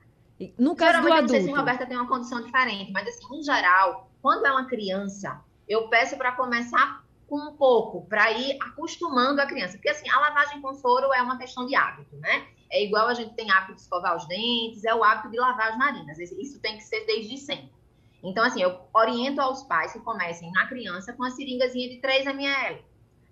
No 0.58 0.76
caso 0.76 1.02
Geralmente, 1.02 1.12
do 1.12 1.18
adulto... 1.18 1.34
não 1.34 1.40
sei 1.40 1.54
se 1.54 1.58
Roberta 1.58 1.86
tem 1.86 1.98
uma 1.98 2.08
condição 2.08 2.44
diferente, 2.44 2.92
mas 2.92 3.08
assim, 3.08 3.40
em 3.40 3.44
geral, 3.44 4.12
quando 4.22 4.46
é 4.46 4.52
uma 4.52 4.66
criança, 4.66 5.42
eu 5.68 5.88
peço 5.88 6.18
para 6.18 6.32
começar 6.34 7.04
com 7.28 7.38
um 7.38 7.54
pouco, 7.54 8.06
para 8.08 8.32
ir 8.32 8.58
acostumando 8.62 9.40
a 9.40 9.46
criança. 9.46 9.74
Porque 9.78 9.90
assim, 9.90 10.10
a 10.10 10.20
lavagem 10.20 10.62
com 10.62 10.74
soro 10.74 11.14
é 11.14 11.22
uma 11.22 11.38
questão 11.38 11.66
de 11.66 11.76
hábito, 11.76 12.18
né? 12.18 12.48
É 12.70 12.84
igual 12.84 13.08
a 13.08 13.14
gente 13.14 13.34
tem 13.36 13.50
hábito 13.50 13.76
de 13.76 13.82
escovar 13.82 14.18
os 14.18 14.28
dentes, 14.28 14.84
é 14.84 14.94
o 14.94 15.04
hábito 15.04 15.30
de 15.30 15.38
lavar 15.38 15.72
as 15.72 15.78
narinas. 15.78 16.20
Isso 16.20 16.60
tem 16.60 16.78
que 16.78 16.84
ser 16.84 17.06
desde 17.06 17.38
sempre. 17.38 17.72
Então, 18.24 18.44
assim, 18.44 18.62
eu 18.62 18.80
oriento 18.94 19.42
aos 19.42 19.64
pais 19.64 19.94
que 19.94 20.00
comecem 20.00 20.52
na 20.52 20.68
criança 20.68 21.14
com 21.14 21.24
a 21.24 21.32
seringazinha 21.32 21.90
de 21.90 21.98
3 22.02 22.26
ml. 22.28 22.84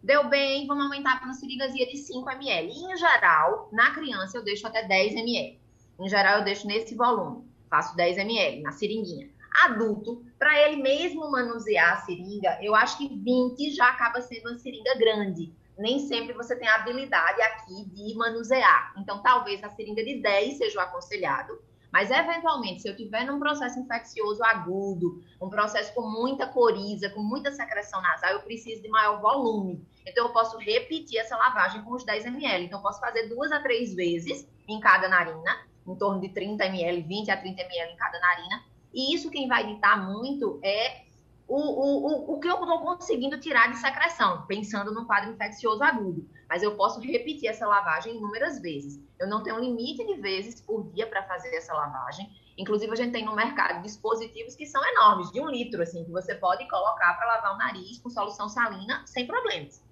Deu 0.01 0.29
bem, 0.29 0.65
vamos 0.65 0.85
aumentar 0.85 1.17
para 1.17 1.25
uma 1.25 1.33
seringazinha 1.33 1.85
de 1.85 1.97
5 1.97 2.29
ml. 2.31 2.71
E, 2.71 2.93
em 2.93 2.97
geral, 2.97 3.69
na 3.71 3.91
criança, 3.91 4.37
eu 4.37 4.43
deixo 4.43 4.65
até 4.65 4.87
10 4.87 5.13
ml. 5.13 5.58
Em 5.99 6.07
geral, 6.07 6.39
eu 6.39 6.45
deixo 6.45 6.65
nesse 6.65 6.95
volume. 6.95 7.43
Faço 7.69 7.95
10 7.95 8.17
ml 8.17 8.61
na 8.61 8.71
seringuinha. 8.71 9.29
Adulto, 9.65 10.23
para 10.37 10.57
ele 10.61 10.81
mesmo 10.81 11.29
manusear 11.29 11.93
a 11.93 11.97
seringa, 11.97 12.57
eu 12.61 12.73
acho 12.73 12.97
que 12.97 13.07
20 13.07 13.71
já 13.71 13.89
acaba 13.89 14.21
sendo 14.21 14.49
uma 14.49 14.57
seringa 14.57 14.95
grande. 14.97 15.53
Nem 15.77 15.99
sempre 15.99 16.33
você 16.33 16.55
tem 16.55 16.67
a 16.67 16.75
habilidade 16.75 17.41
aqui 17.41 17.85
de 17.89 18.15
manusear. 18.15 18.93
Então, 18.97 19.21
talvez 19.21 19.63
a 19.63 19.69
seringa 19.69 20.03
de 20.03 20.21
10 20.21 20.57
seja 20.57 20.79
o 20.79 20.81
aconselhado. 20.81 21.59
Mas, 21.91 22.11
eventualmente, 22.11 22.81
se 22.81 22.87
eu 22.87 22.95
tiver 22.95 23.25
num 23.25 23.39
processo 23.39 23.79
infeccioso 23.79 24.43
agudo, 24.43 25.23
um 25.41 25.49
processo 25.49 25.93
com 25.93 26.07
muita 26.07 26.45
coriza, 26.47 27.09
com 27.09 27.21
muita 27.21 27.51
secreção 27.51 28.01
nasal, 28.01 28.31
eu 28.31 28.41
preciso 28.41 28.81
de 28.81 28.89
maior 28.89 29.19
volume. 29.19 29.83
Então, 30.05 30.27
eu 30.27 30.33
posso 30.33 30.57
repetir 30.57 31.19
essa 31.19 31.35
lavagem 31.35 31.81
com 31.83 31.93
os 31.93 32.03
10 32.03 32.25
ml. 32.25 32.65
Então, 32.65 32.79
eu 32.79 32.83
posso 32.83 32.99
fazer 32.99 33.27
duas 33.27 33.51
a 33.51 33.59
três 33.59 33.95
vezes 33.95 34.47
em 34.67 34.79
cada 34.79 35.09
narina, 35.09 35.68
em 35.91 35.95
torno 35.95 36.21
de 36.21 36.29
30 36.29 36.65
ml, 36.65 37.01
20 37.01 37.31
a 37.31 37.37
30 37.37 37.61
ml 37.61 37.93
em 37.93 37.97
cada 37.97 38.19
narina. 38.19 38.63
E 38.93 39.13
isso 39.13 39.29
quem 39.29 39.47
vai 39.47 39.65
ditar 39.65 40.07
muito 40.07 40.59
é 40.63 41.03
o, 41.47 41.55
o, 41.55 42.07
o, 42.07 42.33
o 42.35 42.39
que 42.39 42.47
eu 42.47 42.59
estou 42.59 42.79
conseguindo 42.79 43.39
tirar 43.39 43.71
de 43.71 43.77
secreção, 43.77 44.45
pensando 44.45 44.93
no 44.93 45.05
quadro 45.05 45.31
infeccioso 45.31 45.83
agudo. 45.83 46.29
Mas 46.47 46.61
eu 46.61 46.75
posso 46.75 46.99
repetir 46.99 47.49
essa 47.49 47.67
lavagem 47.67 48.15
inúmeras 48.15 48.61
vezes. 48.61 49.03
Eu 49.19 49.27
não 49.27 49.41
tenho 49.41 49.59
limite 49.59 50.05
de 50.05 50.15
vezes 50.15 50.61
por 50.61 50.83
dia 50.91 51.07
para 51.07 51.23
fazer 51.23 51.53
essa 51.55 51.73
lavagem. 51.73 52.29
Inclusive, 52.55 52.91
a 52.91 52.95
gente 52.95 53.13
tem 53.13 53.25
no 53.25 53.35
mercado 53.35 53.81
dispositivos 53.81 54.55
que 54.55 54.65
são 54.65 54.85
enormes, 54.85 55.31
de 55.31 55.41
um 55.41 55.49
litro, 55.49 55.81
assim, 55.81 56.03
que 56.03 56.11
você 56.11 56.35
pode 56.35 56.67
colocar 56.67 57.13
para 57.15 57.27
lavar 57.27 57.55
o 57.55 57.57
nariz 57.57 57.97
com 57.99 58.09
solução 58.09 58.47
salina 58.47 59.01
sem 59.05 59.25
problemas. 59.25 59.83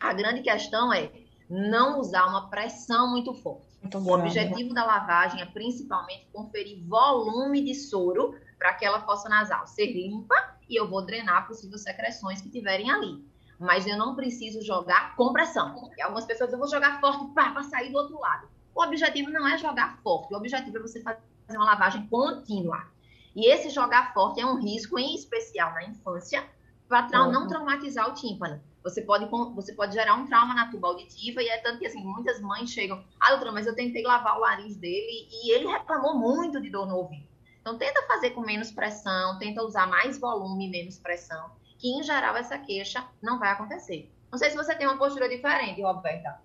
A 0.00 0.12
grande 0.12 0.42
questão 0.42 0.92
é 0.92 1.12
não 1.48 2.00
usar 2.00 2.26
uma 2.26 2.48
pressão 2.48 3.10
muito 3.10 3.34
forte. 3.34 3.71
Muito 3.82 3.98
o 3.98 4.12
objetivo 4.12 4.72
da 4.72 4.84
lavagem 4.84 5.42
é 5.42 5.44
principalmente 5.44 6.28
conferir 6.32 6.86
volume 6.86 7.62
de 7.64 7.74
soro 7.74 8.34
para 8.56 8.70
aquela 8.70 9.00
fossa 9.00 9.28
nasal 9.28 9.66
ser 9.66 9.92
limpa 9.92 10.34
e 10.68 10.76
eu 10.76 10.88
vou 10.88 11.04
drenar 11.04 11.48
possíveis 11.48 11.82
secreções 11.82 12.40
que 12.40 12.48
tiverem 12.48 12.90
ali. 12.90 13.26
Mas 13.58 13.86
eu 13.86 13.96
não 13.96 14.14
preciso 14.14 14.62
jogar 14.62 15.16
com 15.16 15.32
pressão. 15.32 15.74
Porque 15.74 16.00
algumas 16.00 16.24
pessoas 16.24 16.52
eu 16.52 16.58
vou 16.58 16.68
jogar 16.68 17.00
forte 17.00 17.26
para 17.34 17.62
sair 17.64 17.90
do 17.90 17.98
outro 17.98 18.18
lado. 18.20 18.48
O 18.74 18.82
objetivo 18.82 19.30
não 19.30 19.46
é 19.46 19.58
jogar 19.58 19.98
forte, 20.02 20.32
o 20.32 20.36
objetivo 20.36 20.78
é 20.78 20.80
você 20.80 21.00
fazer 21.02 21.20
uma 21.50 21.64
lavagem 21.64 22.06
contínua. 22.06 22.86
E 23.34 23.50
esse 23.50 23.68
jogar 23.70 24.14
forte 24.14 24.40
é 24.40 24.46
um 24.46 24.60
risco, 24.60 24.98
em 24.98 25.14
especial 25.14 25.72
na 25.74 25.84
infância, 25.84 26.44
para 26.88 27.08
não 27.08 27.46
traumatizar 27.48 28.08
o 28.08 28.14
tímpano. 28.14 28.60
Você 28.82 29.02
pode, 29.02 29.26
você 29.54 29.72
pode 29.74 29.94
gerar 29.94 30.14
um 30.14 30.26
trauma 30.26 30.54
na 30.54 30.70
tuba 30.70 30.88
auditiva, 30.88 31.42
e 31.42 31.48
é 31.48 31.58
tanto 31.58 31.78
que 31.78 31.86
assim, 31.86 32.02
muitas 32.02 32.40
mães 32.40 32.70
chegam, 32.70 33.04
ah, 33.20 33.30
doutora, 33.30 33.52
mas 33.52 33.66
eu 33.66 33.74
tentei 33.74 34.02
lavar 34.02 34.38
o 34.38 34.40
nariz 34.40 34.76
dele 34.76 35.28
e 35.30 35.52
ele 35.52 35.66
reclamou 35.66 36.18
muito 36.18 36.60
de 36.60 36.68
dor 36.70 36.86
no 36.86 36.96
ouvido. 36.96 37.26
Então, 37.60 37.78
tenta 37.78 38.02
fazer 38.08 38.30
com 38.30 38.40
menos 38.40 38.72
pressão, 38.72 39.38
tenta 39.38 39.62
usar 39.62 39.86
mais 39.86 40.18
volume, 40.18 40.68
menos 40.68 40.98
pressão, 40.98 41.52
que 41.78 41.88
em 41.88 42.02
geral 42.02 42.36
essa 42.36 42.58
queixa 42.58 43.06
não 43.22 43.38
vai 43.38 43.52
acontecer. 43.52 44.12
Não 44.32 44.38
sei 44.38 44.50
se 44.50 44.56
você 44.56 44.74
tem 44.74 44.86
uma 44.86 44.98
postura 44.98 45.28
diferente, 45.28 45.80
Roberta. 45.80 46.40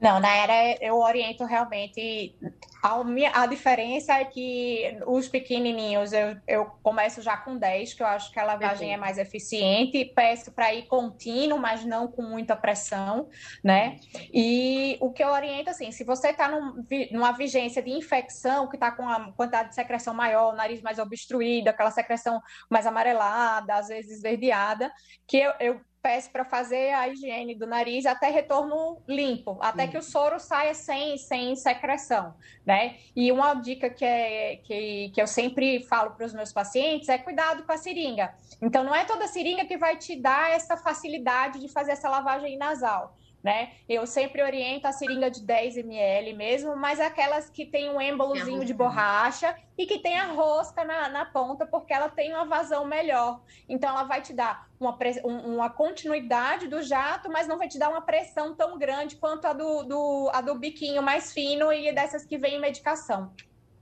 Não, 0.00 0.20
na 0.20 0.34
era 0.34 0.76
eu 0.80 0.98
oriento 0.98 1.44
realmente. 1.44 2.36
A, 2.82 3.02
minha, 3.02 3.32
a 3.34 3.46
diferença 3.46 4.12
é 4.12 4.24
que 4.24 4.96
os 5.06 5.26
pequenininhos 5.26 6.12
eu, 6.12 6.36
eu 6.46 6.66
começo 6.82 7.22
já 7.22 7.36
com 7.36 7.56
10, 7.56 7.94
que 7.94 8.02
eu 8.02 8.06
acho 8.06 8.30
que 8.30 8.38
a 8.38 8.44
lavagem 8.44 8.92
é 8.92 8.96
mais 8.96 9.18
eficiente. 9.18 10.04
Peço 10.14 10.52
para 10.52 10.72
ir 10.74 10.86
contínuo, 10.86 11.58
mas 11.58 11.84
não 11.84 12.06
com 12.06 12.22
muita 12.22 12.54
pressão, 12.54 13.28
né? 13.64 13.96
E 14.32 14.98
o 15.00 15.10
que 15.10 15.24
eu 15.24 15.28
oriento, 15.28 15.70
assim, 15.70 15.90
se 15.90 16.04
você 16.04 16.28
está 16.28 16.48
num, 16.48 16.84
numa 17.10 17.32
vigência 17.32 17.82
de 17.82 17.90
infecção, 17.90 18.68
que 18.68 18.76
está 18.76 18.92
com 18.92 19.08
a 19.08 19.32
quantidade 19.32 19.70
de 19.70 19.74
secreção 19.74 20.14
maior, 20.14 20.52
o 20.52 20.56
nariz 20.56 20.82
mais 20.82 20.98
obstruído, 20.98 21.68
aquela 21.68 21.90
secreção 21.90 22.40
mais 22.70 22.86
amarelada, 22.86 23.74
às 23.74 23.88
vezes 23.88 24.18
esverdeada, 24.18 24.92
que 25.26 25.38
eu, 25.38 25.52
eu 25.58 25.80
peço 26.06 26.30
para 26.30 26.44
fazer 26.44 26.92
a 26.92 27.08
higiene 27.08 27.52
do 27.52 27.66
nariz 27.66 28.06
até 28.06 28.30
retorno 28.30 29.02
limpo, 29.08 29.58
até 29.60 29.88
que 29.88 29.98
o 29.98 30.02
soro 30.02 30.38
saia 30.38 30.72
sem, 30.72 31.18
sem 31.18 31.56
secreção, 31.56 32.32
né? 32.64 32.94
E 33.16 33.32
uma 33.32 33.54
dica 33.54 33.90
que, 33.90 34.04
é, 34.04 34.60
que, 34.62 35.10
que 35.12 35.20
eu 35.20 35.26
sempre 35.26 35.80
falo 35.80 36.12
para 36.12 36.24
os 36.24 36.32
meus 36.32 36.52
pacientes 36.52 37.08
é 37.08 37.18
cuidado 37.18 37.64
com 37.64 37.72
a 37.72 37.76
seringa. 37.76 38.32
Então, 38.62 38.84
não 38.84 38.94
é 38.94 39.04
toda 39.04 39.26
seringa 39.26 39.64
que 39.64 39.76
vai 39.76 39.96
te 39.96 40.14
dar 40.14 40.52
essa 40.52 40.76
facilidade 40.76 41.58
de 41.58 41.66
fazer 41.68 41.90
essa 41.90 42.08
lavagem 42.08 42.56
nasal 42.56 43.16
né? 43.46 43.74
Eu 43.88 44.08
sempre 44.08 44.42
oriento 44.42 44.88
a 44.88 44.92
seringa 44.92 45.30
de 45.30 45.40
10 45.40 45.76
ml 45.76 46.32
mesmo, 46.34 46.74
mas 46.74 46.98
aquelas 46.98 47.48
que 47.48 47.64
tem 47.64 47.88
um 47.88 48.00
êmbolozinho 48.00 48.64
de 48.64 48.74
borracha 48.74 49.56
e 49.78 49.86
que 49.86 50.00
tem 50.00 50.18
a 50.18 50.32
rosca 50.32 50.84
na, 50.84 51.08
na, 51.08 51.24
ponta, 51.24 51.64
porque 51.64 51.94
ela 51.94 52.08
tem 52.08 52.34
uma 52.34 52.44
vazão 52.44 52.84
melhor. 52.84 53.40
Então, 53.68 53.90
ela 53.90 54.02
vai 54.02 54.20
te 54.20 54.32
dar 54.32 54.68
uma, 54.80 54.98
uma 55.44 55.70
continuidade 55.70 56.66
do 56.66 56.82
jato, 56.82 57.30
mas 57.30 57.46
não 57.46 57.56
vai 57.56 57.68
te 57.68 57.78
dar 57.78 57.88
uma 57.88 58.00
pressão 58.00 58.52
tão 58.52 58.76
grande 58.76 59.14
quanto 59.14 59.46
a 59.46 59.52
do, 59.52 59.84
do, 59.84 60.28
a 60.34 60.40
do 60.40 60.56
biquinho 60.56 61.00
mais 61.00 61.32
fino 61.32 61.72
e 61.72 61.92
dessas 61.92 62.26
que 62.26 62.36
vem 62.36 62.56
em 62.56 62.60
medicação. 62.60 63.32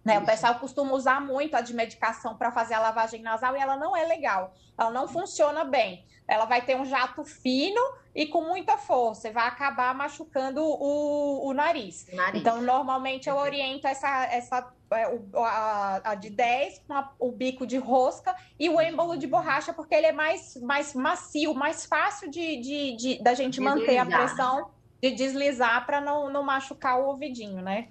Né? 0.04 0.18
O 0.18 0.26
pessoal 0.26 0.56
costuma 0.56 0.92
usar 0.92 1.22
muito 1.22 1.56
a 1.56 1.62
de 1.62 1.72
medicação 1.72 2.36
para 2.36 2.52
fazer 2.52 2.74
a 2.74 2.80
lavagem 2.80 3.22
nasal 3.22 3.56
e 3.56 3.60
ela 3.60 3.78
não 3.78 3.96
é 3.96 4.04
legal, 4.04 4.52
ela 4.78 4.90
não 4.90 5.08
funciona 5.08 5.64
bem. 5.64 6.04
Ela 6.28 6.44
vai 6.44 6.60
ter 6.60 6.76
um 6.76 6.84
jato 6.84 7.24
fino 7.24 7.80
e 8.14 8.26
com 8.26 8.42
muita 8.42 8.76
força, 8.76 9.32
vai 9.32 9.48
acabar 9.48 9.94
machucando 9.94 10.62
o, 10.62 11.48
o 11.48 11.52
nariz. 11.52 12.06
nariz. 12.12 12.40
Então, 12.40 12.62
normalmente 12.62 13.28
eu 13.28 13.36
oriento 13.36 13.86
essa, 13.88 14.26
essa 14.26 14.72
é, 14.92 15.18
a, 15.34 16.00
a 16.04 16.14
de 16.14 16.30
10 16.30 16.84
com 16.86 16.94
a, 16.94 17.10
o 17.18 17.32
bico 17.32 17.66
de 17.66 17.76
rosca 17.76 18.34
e 18.58 18.68
o 18.68 18.80
êmbolo 18.80 19.16
de 19.16 19.26
borracha, 19.26 19.72
porque 19.72 19.94
ele 19.94 20.06
é 20.06 20.12
mais, 20.12 20.56
mais 20.62 20.94
macio, 20.94 21.54
mais 21.54 21.84
fácil 21.86 22.30
de, 22.30 22.56
de, 22.58 22.96
de 22.96 23.22
da 23.22 23.34
gente 23.34 23.58
deslizar. 23.58 23.76
manter 23.76 23.98
a 23.98 24.06
pressão, 24.06 24.70
de 25.02 25.10
deslizar 25.10 25.84
para 25.84 26.00
não, 26.00 26.30
não 26.30 26.44
machucar 26.44 27.00
o 27.00 27.06
ouvidinho, 27.06 27.60
né? 27.60 27.88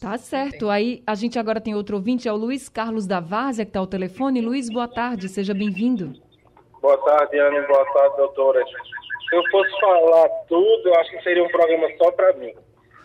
Tá 0.00 0.16
certo. 0.16 0.70
Aí 0.70 1.02
a 1.06 1.14
gente 1.14 1.38
agora 1.38 1.60
tem 1.60 1.74
outro 1.74 1.96
ouvinte, 1.96 2.28
é 2.28 2.32
o 2.32 2.36
Luiz 2.36 2.68
Carlos 2.68 3.06
da 3.06 3.20
Várzea, 3.20 3.64
que 3.64 3.70
está 3.70 3.80
ao 3.80 3.86
telefone. 3.86 4.40
Luiz, 4.40 4.70
boa 4.70 4.88
tarde, 4.88 5.28
seja 5.28 5.52
bem-vindo. 5.52 6.14
Boa 6.80 6.96
tarde, 6.98 7.36
Ana. 7.38 7.66
Boa 7.66 7.84
tarde, 7.92 8.16
doutora. 8.16 8.64
Se 9.28 9.36
eu 9.36 9.42
fosse 9.50 9.80
falar 9.80 10.28
tudo, 10.48 10.88
eu 10.88 10.94
acho 10.96 11.10
que 11.10 11.22
seria 11.22 11.44
um 11.44 11.48
programa 11.48 11.88
só 11.98 12.10
para 12.12 12.32
mim. 12.34 12.54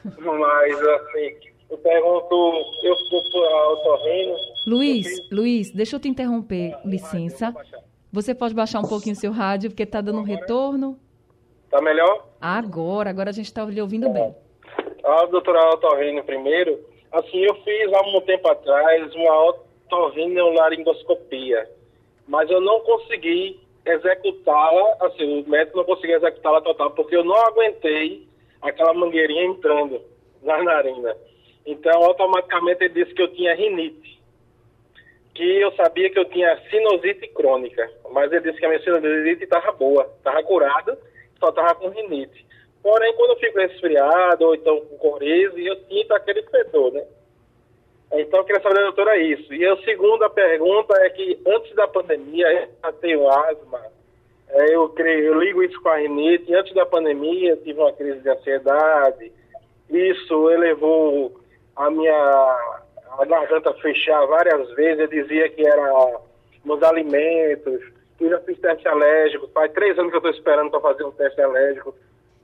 Mas, 0.04 0.88
assim, 0.88 1.36
eu 1.70 1.78
pergunto, 1.78 2.54
eu 2.84 2.96
fui 3.10 3.46
ao 3.46 3.84
Torreno. 3.84 4.36
Luiz, 4.68 5.08
fiz... 5.08 5.32
Luiz, 5.32 5.72
deixa 5.72 5.96
eu 5.96 6.00
te 6.00 6.08
interromper, 6.08 6.78
licença. 6.86 7.54
Você 8.12 8.34
pode 8.34 8.54
baixar 8.54 8.80
um 8.80 8.88
pouquinho 8.88 9.16
o 9.16 9.20
seu 9.20 9.32
rádio, 9.32 9.70
porque 9.70 9.84
está 9.84 10.02
dando 10.02 10.20
um 10.20 10.24
retorno. 10.24 11.00
Tá 11.70 11.82
melhor? 11.82 12.28
Agora, 12.40 13.10
agora 13.10 13.32
a 13.32 13.34
gente 13.34 13.48
está 13.48 13.66
lhe 13.66 13.82
ouvindo 13.82 14.10
bem 14.10 14.36
a 15.04 15.26
doutora 15.26 15.74
otorrino 15.74 16.24
primeiro, 16.24 16.80
assim, 17.12 17.40
eu 17.40 17.56
fiz 17.56 17.92
há 17.94 18.02
um 18.08 18.22
tempo 18.22 18.48
atrás 18.48 19.14
uma 19.14 19.50
otorrinolaringoscopia, 19.50 21.70
mas 22.28 22.50
eu 22.50 22.62
não 22.62 22.80
consegui 22.82 23.60
executá-la, 23.86 24.98
assim, 25.02 25.42
o 25.42 25.50
médico 25.50 25.78
não 25.78 25.86
conseguiu 25.86 26.18
executá-la 26.18 26.62
total, 26.62 26.92
porque 26.92 27.16
eu 27.16 27.24
não 27.24 27.36
aguentei 27.36 28.28
aquela 28.62 28.94
mangueirinha 28.94 29.46
entrando 29.46 30.02
na 30.42 30.62
narina. 30.64 31.16
Então, 31.66 32.04
automaticamente 32.04 32.84
ele 32.84 33.04
disse 33.04 33.14
que 33.14 33.22
eu 33.22 33.34
tinha 33.34 33.56
rinite, 33.56 34.22
que 35.34 35.44
eu 35.44 35.72
sabia 35.74 36.10
que 36.10 36.20
eu 36.20 36.26
tinha 36.26 36.62
sinusite 36.70 37.28
crônica, 37.30 37.90
mas 38.12 38.32
ele 38.32 38.42
disse 38.42 38.60
que 38.60 38.66
a 38.66 38.70
minha 38.70 38.84
sinusite 38.84 39.44
estava 39.44 39.72
boa, 39.72 40.10
estava 40.18 40.44
curada, 40.44 40.98
só 41.40 41.50
estava 41.50 41.76
com 41.76 41.90
rinite. 41.90 42.46
Porém, 42.82 43.14
quando 43.16 43.32
eu 43.32 43.38
fico 43.38 43.60
resfriado 43.60 44.46
ou 44.46 44.56
então 44.56 44.82
com 44.82 44.98
coriza, 44.98 45.58
eu 45.58 45.76
sinto 45.88 46.14
aquele 46.14 46.44
fedor, 46.44 46.92
né? 46.92 47.06
Então, 48.14 48.40
eu 48.40 48.46
queria 48.46 48.62
saber, 48.62 48.82
doutora, 48.82 49.18
isso. 49.18 49.54
E 49.54 49.66
a 49.66 49.76
segunda 49.78 50.30
pergunta 50.30 50.94
é 51.00 51.10
que, 51.10 51.40
antes 51.48 51.74
da 51.76 51.88
pandemia, 51.88 52.70
eu 52.84 52.94
tenho 52.94 53.28
asma, 53.30 53.82
é, 54.50 54.76
eu, 54.76 54.88
creio, 54.90 55.26
eu 55.26 55.40
ligo 55.40 55.64
isso 55.64 55.82
com 55.82 55.90
a 55.90 55.98
rinite, 55.98 56.54
antes 56.54 56.74
da 56.74 56.86
pandemia, 56.86 57.52
eu 57.52 57.64
tive 57.64 57.80
uma 57.80 57.92
crise 57.92 58.20
de 58.20 58.30
ansiedade, 58.30 59.32
isso 59.90 60.50
elevou 60.52 61.40
a 61.76 61.90
minha 61.90 62.74
a 63.18 63.26
garganta 63.26 63.74
fechar 63.76 64.26
várias 64.26 64.70
vezes, 64.74 65.00
eu 65.00 65.08
dizia 65.08 65.50
que 65.50 65.66
era 65.66 66.20
nos 66.66 66.82
alimentos, 66.82 67.82
eu 68.20 68.30
já 68.30 68.40
fiz 68.40 68.60
teste 68.60 68.88
alérgico, 68.88 69.48
faz 69.54 69.72
três 69.72 69.98
anos 69.98 70.12
que 70.12 70.18
eu 70.18 70.20
estou 70.20 70.32
esperando 70.32 70.72
para 70.72 70.80
fazer 70.80 71.04
um 71.04 71.12
teste 71.12 71.42
alérgico, 71.42 71.96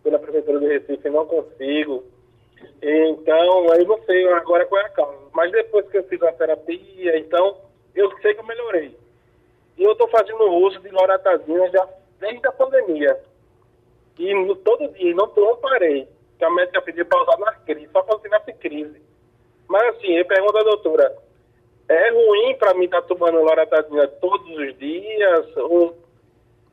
pela 0.04 0.20
Prefeitura 0.20 0.60
do 0.60 0.68
Recife 0.68 1.10
não 1.10 1.26
consigo. 1.26 2.04
Então, 2.82 3.72
aí 3.72 3.86
não 3.86 4.02
sei 4.04 4.28
agora 4.34 4.66
qual 4.66 4.82
é 4.82 4.86
a 4.86 4.90
causa. 4.90 5.20
Mas 5.34 5.52
depois 5.52 5.88
que 5.90 5.98
eu 5.98 6.04
fiz 6.04 6.22
a 6.24 6.32
terapia, 6.32 7.18
então, 7.20 7.58
eu 7.94 8.12
sei 8.22 8.34
que 8.34 8.40
eu 8.40 8.46
melhorei. 8.46 8.98
E 9.78 9.84
eu 9.84 9.92
estou 9.94 10.08
fazendo 10.10 10.44
uso 10.44 10.80
de 10.80 10.90
loratadina 10.90 11.70
já 11.70 11.88
desde 12.20 12.46
a 12.48 12.52
pandemia. 12.52 13.20
E 14.18 14.34
no, 14.34 14.56
todo 14.56 14.88
dia, 14.90 15.14
não, 15.16 15.32
não 15.36 15.56
parei. 15.58 16.08
Que 16.38 16.46
a 16.46 16.50
médica 16.50 16.82
pediu 16.82 17.06
para 17.06 17.22
usar 17.22 17.38
nas 17.38 17.58
crises, 17.64 17.90
só 17.92 18.02
quando 18.04 18.22
tivesse 18.22 18.54
crise. 18.54 19.02
Mas 19.68 19.96
assim, 19.96 20.08
eu 20.14 20.26
pergunto 20.26 20.58
à 20.58 20.64
doutora, 20.64 21.16
é 21.88 22.12
ruim 22.12 22.56
para 22.58 22.74
mim 22.74 22.86
estar 22.86 23.02
tá 23.02 23.08
tomando 23.08 23.42
loratadina 23.42 24.08
todos 24.08 24.50
os 24.58 24.78
dias? 24.78 25.58
Ou... 25.58 25.98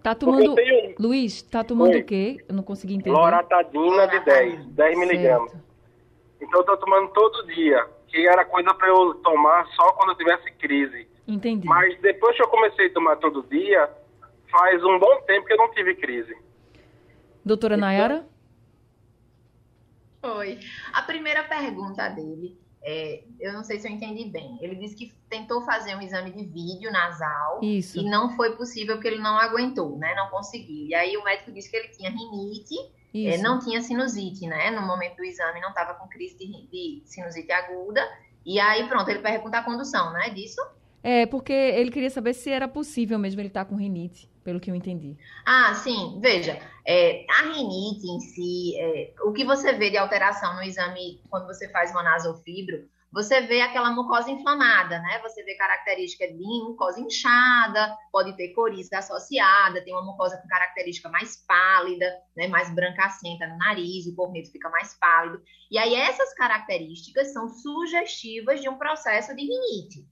Tá 0.03 0.15
tomando. 0.15 0.55
Tenho... 0.55 0.95
Luiz, 0.99 1.43
tá 1.43 1.65
tomando 1.65 1.95
Oi. 1.95 2.01
o 2.01 2.05
quê? 2.05 2.37
Eu 2.49 2.55
não 2.55 2.63
consegui 2.63 2.95
entender. 2.95 3.17
Loratadina 3.17 4.07
de 4.07 4.21
10, 4.21 4.67
10 4.67 4.99
miligramas. 4.99 5.66
Então 6.41 6.61
eu 6.61 6.65
tô 6.65 6.77
tomando 6.77 7.09
todo 7.13 7.47
dia, 7.47 7.87
que 8.09 8.27
era 8.27 8.45
coisa 8.45 8.73
para 8.75 8.89
eu 8.89 9.15
tomar 9.17 9.67
só 9.69 9.93
quando 9.93 10.11
eu 10.11 10.17
tivesse 10.17 10.51
crise. 10.53 11.09
Entendi. 11.27 11.67
Mas 11.67 11.99
depois 12.01 12.37
que 12.37 12.43
eu 12.43 12.49
comecei 12.49 12.87
a 12.87 12.93
tomar 12.93 13.17
todo 13.17 13.43
dia, 13.45 13.91
faz 14.51 14.83
um 14.85 14.99
bom 14.99 15.21
tempo 15.23 15.47
que 15.47 15.53
eu 15.53 15.59
não 15.59 15.71
tive 15.73 15.95
crise. 15.97 16.37
Doutora 17.45 17.75
então... 17.75 17.89
Nayara? 17.89 18.27
Oi. 20.23 20.59
A 20.93 21.03
primeira 21.03 21.43
pergunta 21.45 22.09
dele 22.09 22.59
é, 22.89 23.25
eu 23.41 23.53
não 23.53 23.65
sei 23.65 23.81
se 23.81 23.89
eu 23.89 23.93
entendi 23.93 24.27
bem. 24.27 24.57
Ele 24.61 24.77
disse 24.77 24.95
que 24.95 25.13
tentou 25.29 25.61
fazer 25.63 25.97
um 25.97 26.01
exame 26.01 26.31
de 26.31 26.45
vídeo 26.45 26.93
nasal 26.93 27.59
Isso. 27.61 27.99
e 27.99 28.09
não 28.09 28.37
foi 28.37 28.55
possível 28.55 28.95
porque 28.95 29.09
ele 29.09 29.19
não 29.19 29.37
aguentou, 29.37 29.99
né? 29.99 30.15
Não 30.15 30.29
conseguiu. 30.29 30.87
E 30.87 30.95
aí 30.95 31.17
o 31.17 31.25
médico 31.25 31.51
disse 31.51 31.69
que 31.69 31.77
ele 31.77 31.89
tinha 31.89 32.11
rinite, 32.11 32.77
é, 33.25 33.39
não 33.39 33.59
tinha 33.59 33.81
sinusite, 33.81 34.47
né? 34.47 34.71
No 34.71 34.83
momento 34.83 35.17
do 35.17 35.25
exame 35.25 35.61
não 35.61 35.71
estava 35.71 35.95
com 35.95 36.09
crise 36.09 36.37
de, 36.37 36.67
de, 36.67 37.03
sinusite 37.07 37.51
aguda. 37.53 38.07
E 38.45 38.61
aí 38.61 38.87
pronto, 38.89 39.09
ele 39.09 39.21
pergunta 39.21 39.59
a 39.59 39.63
condução, 39.63 40.13
né? 40.13 40.31
Disso? 40.31 40.61
É, 41.03 41.25
porque 41.25 41.53
ele 41.53 41.91
queria 41.91 42.11
saber 42.11 42.35
se 42.35 42.51
era 42.51 42.67
possível 42.67 43.19
mesmo 43.19 43.41
ele 43.41 43.49
estar 43.49 43.65
tá 43.65 43.71
com 43.71 43.77
rinite 43.77 44.29
pelo 44.43 44.61
que 44.61 44.71
eu 44.71 44.75
entendi. 44.75 45.17
Ah, 45.45 45.75
sim. 45.75 46.19
Veja, 46.21 46.59
é, 46.87 47.25
a 47.29 47.53
rinite 47.53 48.07
em 48.07 48.21
si, 48.21 48.79
é, 48.79 49.13
o 49.23 49.33
que 49.33 49.45
você 49.45 49.73
vê 49.73 49.91
de 49.91 49.97
alteração 49.97 50.55
no 50.55 50.63
exame 50.63 51.21
quando 51.31 51.47
você 51.47 51.69
faz 51.71 51.91
uma 51.91 52.03
nasofibro, 52.03 52.89
você 53.17 53.41
vê 53.41 53.63
aquela 53.63 53.91
mucosa 53.93 54.31
inflamada, 54.31 54.99
né? 54.99 55.19
Você 55.23 55.43
vê 55.43 55.55
característica 55.55 56.29
de 56.29 56.35
mucosa 56.37 57.01
inchada, 57.01 57.97
pode 58.13 58.37
ter 58.37 58.53
coriza 58.53 58.99
associada, 58.99 59.83
tem 59.83 59.95
uma 59.95 60.05
mucosa 60.05 60.37
com 60.37 60.47
característica 60.47 61.09
mais 61.09 61.35
pálida, 61.47 62.05
né? 62.37 62.47
Mais 62.47 62.69
brancacenta 62.75 63.47
no 63.47 63.57
nariz, 63.57 64.07
o 64.07 64.15
corneto 64.15 64.53
fica 64.53 64.69
mais 64.69 64.93
pálido. 65.01 65.43
E 65.71 65.79
aí 65.79 65.95
essas 65.95 66.35
características 66.35 67.33
são 67.33 67.49
sugestivas 67.49 68.61
de 68.61 68.69
um 68.69 68.77
processo 68.77 69.35
de 69.35 69.41
rinite. 69.41 70.07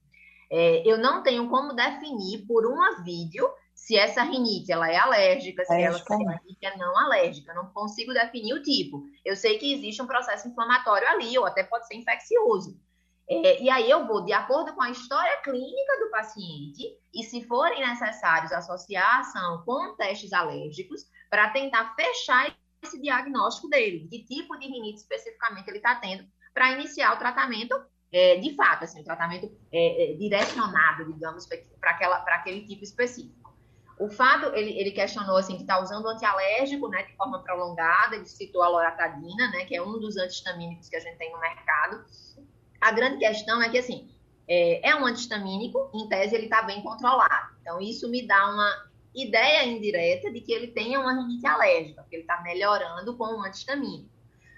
É, 0.51 0.83
eu 0.91 0.97
não 0.97 1.23
tenho 1.23 1.51
como 1.51 1.75
definir 1.75 2.47
por 2.47 2.65
uma 2.65 3.03
vídeo 3.03 3.47
se 3.75 3.99
essa 3.99 4.23
rinite 4.23 4.73
ela 4.73 4.91
é 4.91 4.97
alérgica, 4.97 5.63
se 5.63 5.75
ela 5.75 5.99
é 5.99 6.77
não 6.79 6.99
alérgica. 6.99 7.53
Eu 7.53 7.57
não 7.57 7.67
consigo 7.67 8.15
definir 8.15 8.55
o 8.55 8.63
tipo. 8.63 9.03
Eu 9.23 9.37
sei 9.37 9.59
que 9.59 9.75
existe 9.75 10.01
um 10.01 10.07
processo 10.07 10.49
inflamatório 10.49 11.07
ali, 11.07 11.37
ou 11.37 11.45
até 11.45 11.65
pode 11.65 11.87
ser 11.87 11.97
infeccioso. 11.97 12.83
É, 13.29 13.63
e 13.63 13.71
aí 13.71 13.91
eu 13.91 14.07
vou, 14.07 14.25
de 14.25 14.33
acordo 14.33 14.75
com 14.75 14.83
a 14.83 14.91
história 14.91 15.41
clínica 15.43 15.99
do 16.01 16.11
paciente, 16.11 16.99
e 17.13 17.23
se 17.23 17.43
forem 17.45 17.81
necessários 17.81 18.53
associar 18.53 19.17
a 19.17 19.21
ação 19.21 19.63
com 19.65 19.97
testes 19.97 20.33
alérgicos, 20.33 21.09
para 21.31 21.51
tentar 21.51 21.95
fechar 21.95 22.55
esse 22.83 23.01
diagnóstico 23.01 23.69
dele, 23.69 24.07
que 24.11 24.25
tipo 24.25 24.59
de 24.59 24.67
rinite 24.67 25.01
especificamente 25.01 25.69
ele 25.69 25.79
está 25.79 25.95
tendo, 25.95 26.27
para 26.53 26.73
iniciar 26.73 27.15
o 27.15 27.19
tratamento 27.19 27.75
é, 28.13 28.37
de 28.37 28.55
fato, 28.55 28.85
assim, 28.85 29.01
o 29.01 29.05
tratamento 29.05 29.51
é, 29.73 30.13
é 30.13 30.17
direcionado, 30.17 31.13
digamos, 31.13 31.49
para 31.81 32.37
aquele 32.37 32.65
tipo 32.65 32.85
específico. 32.85 33.53
O 33.99 34.09
fato, 34.09 34.55
ele, 34.55 34.79
ele 34.79 34.93
questionou 34.93 35.37
assim, 35.37 35.57
que 35.57 35.63
está 35.63 35.81
usando 35.81 36.07
antialérgico, 36.09 36.89
né, 36.89 37.03
de 37.03 37.17
forma 37.17 37.43
prolongada, 37.43 38.15
ele 38.15 38.27
citou 38.27 38.63
a 38.63 38.69
loratadina, 38.69 39.51
né, 39.51 39.65
que 39.65 39.75
é 39.75 39.83
um 39.83 39.99
dos 39.99 40.17
antihistamínicos 40.17 40.89
que 40.89 40.95
a 40.95 41.01
gente 41.01 41.19
tem 41.19 41.33
no 41.33 41.41
mercado. 41.41 42.05
A 42.85 42.93
grande 42.93 43.17
questão 43.17 43.63
é 43.63 43.71
que, 43.71 43.79
assim, 43.79 44.11
é, 44.47 44.91
é 44.91 44.95
um 44.95 45.07
antihistamínico, 45.07 45.91
em 45.95 46.07
tese 46.07 46.35
ele 46.35 46.45
está 46.45 46.61
bem 46.61 46.83
controlado. 46.83 47.55
Então, 47.63 47.81
isso 47.81 48.11
me 48.11 48.27
dá 48.27 48.51
uma 48.51 48.71
ideia 49.15 49.65
indireta 49.65 50.31
de 50.31 50.39
que 50.43 50.53
ele 50.53 50.67
tenha 50.67 51.01
uma 51.01 51.15
rinite 51.15 51.47
alérgica, 51.47 52.03
porque 52.03 52.17
ele 52.17 52.25
está 52.25 52.43
melhorando 52.43 53.17
com 53.17 53.25
um 53.25 53.43
antihistamínico. 53.43 54.11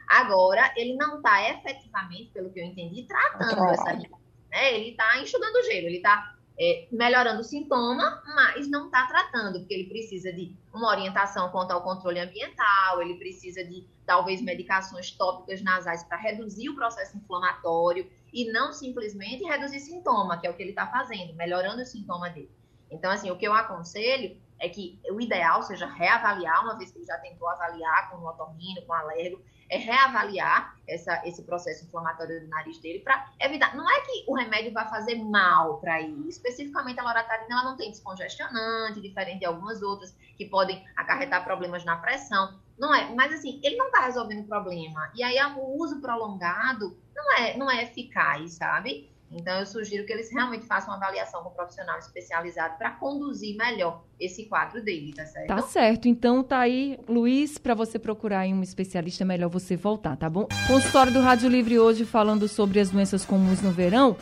Agora, 0.09 0.75
ele 0.77 0.97
não 0.97 1.19
está 1.19 1.49
efetivamente, 1.51 2.33
pelo 2.33 2.51
que 2.51 2.59
eu 2.59 2.65
entendi, 2.65 3.05
tratando 3.05 3.65
essa 3.71 3.91
rinite. 3.93 4.11
Né? 4.51 4.75
Ele 4.75 4.91
está 4.91 5.19
enxugando 5.19 5.55
o 5.55 5.63
gelo, 5.63 5.87
ele 5.87 5.99
está 5.99 6.36
é, 6.59 6.89
melhorando 6.91 7.41
o 7.41 7.45
sintoma, 7.45 8.23
mas 8.35 8.69
não 8.69 8.87
está 8.87 9.07
tratando, 9.07 9.59
porque 9.61 9.75
ele 9.75 9.89
precisa 9.89 10.33
de 10.33 10.55
uma 10.73 10.89
orientação 10.89 11.51
quanto 11.51 11.73
ao 11.73 11.83
controle 11.83 12.19
ambiental, 12.19 13.03
ele 13.03 13.15
precisa 13.15 13.63
de 13.65 13.87
talvez 14.07 14.41
medicações 14.41 15.11
tópicas 15.11 15.63
nasais 15.63 16.05
para 16.05 16.17
reduzir 16.17 16.71
o 16.71 16.75
processo 16.75 17.17
inflamatório 17.17 18.11
e 18.33 18.51
não 18.51 18.73
simplesmente 18.73 19.45
reduzir 19.45 19.81
sintoma, 19.81 20.39
que 20.39 20.47
é 20.47 20.51
o 20.51 20.55
que 20.55 20.63
ele 20.63 20.71
está 20.71 20.87
fazendo, 20.87 21.35
melhorando 21.35 21.83
o 21.83 21.87
sintoma 21.87 22.31
dele. 22.31 22.51
Então, 22.91 23.11
assim, 23.11 23.31
o 23.31 23.37
que 23.37 23.47
eu 23.47 23.53
aconselho 23.53 24.37
é 24.59 24.69
que 24.69 24.99
o 25.11 25.21
ideal 25.21 25.63
seja 25.63 25.87
reavaliar, 25.87 26.63
uma 26.63 26.79
vez 26.79 26.91
que 26.91 26.99
ele 26.99 27.07
já 27.07 27.19
tentou 27.19 27.49
avaliar 27.49 28.11
com 28.11 28.19
o 28.19 28.29
otorrino, 28.29 28.83
com 28.87 28.93
o 28.93 28.97
alérgico, 28.97 29.43
é 29.69 29.77
reavaliar 29.79 30.77
essa, 30.87 31.21
esse 31.27 31.43
processo 31.43 31.85
inflamatório 31.85 32.41
do 32.41 32.49
nariz 32.49 32.79
dele 32.79 33.01
para 33.01 33.31
evitar. 33.41 33.77
Não 33.77 33.89
é 33.91 34.01
que 34.03 34.25
o 34.29 34.35
remédio 34.35 34.73
vai 34.73 34.89
fazer 34.89 35.17
mal 35.17 35.79
para 35.79 36.01
ele. 36.01 36.29
Especificamente 36.29 37.01
a 37.01 37.05
loratadina, 37.05 37.61
ela 37.61 37.71
não 37.71 37.77
tem 37.77 37.91
descongestionante, 37.91 39.01
diferente 39.01 39.41
de 39.41 39.45
algumas 39.47 39.83
outras 39.83 40.17
que 40.37 40.45
podem 40.45 40.85
acarretar 40.97 41.45
problemas 41.45 41.85
na 41.85 41.97
pressão. 41.97 42.59
Não 42.79 42.95
é, 42.95 43.13
mas 43.15 43.33
assim, 43.33 43.61
ele 43.63 43.77
não 43.77 43.87
está 43.87 44.01
resolvendo 44.01 44.45
o 44.45 44.49
problema. 44.49 45.11
E 45.15 45.23
aí 45.23 45.37
o 45.57 45.83
uso 45.83 46.01
prolongado 46.01 46.97
não 47.15 47.35
é, 47.35 47.57
não 47.57 47.71
é 47.71 47.83
eficaz, 47.83 48.53
sabe? 48.53 49.11
Então, 49.31 49.59
eu 49.59 49.67
sugiro 49.67 50.07
que 50.07 50.13
eles 50.13 50.31
realmente 50.33 50.67
façam 50.67 50.91
uma 50.91 50.97
avaliação 50.97 51.43
com 51.43 51.51
um 51.51 51.53
profissional 51.53 51.99
especializado 51.99 52.79
para 52.79 52.93
conduzir 52.93 53.57
melhor 53.57 54.05
esse 54.21 54.45
quadro 54.47 54.83
dele, 54.83 55.13
tá 55.13 55.27
certo? 55.27 55.49
Tá 55.49 55.63
certo. 55.63 56.09
Então, 56.09 56.43
tá 56.43 56.61
aí, 56.61 56.99
Luiz, 57.09 57.59
para 57.59 57.75
você 57.75 57.99
procurar 57.99 58.47
um 58.47 58.63
especialista, 58.63 59.25
é 59.25 59.27
melhor 59.27 59.49
você 59.49 59.77
voltar, 59.77 60.17
tá 60.17 60.31
bom? 60.31 60.47
Consultório 60.67 61.13
do 61.13 61.21
Rádio 61.21 61.49
Livre 61.49 61.79
hoje 61.79 62.05
falando 62.05 62.47
sobre 62.47 62.79
as 62.79 62.91
doenças 62.91 63.25
comuns 63.25 63.61
no 63.61 63.73
verão. 63.73 64.17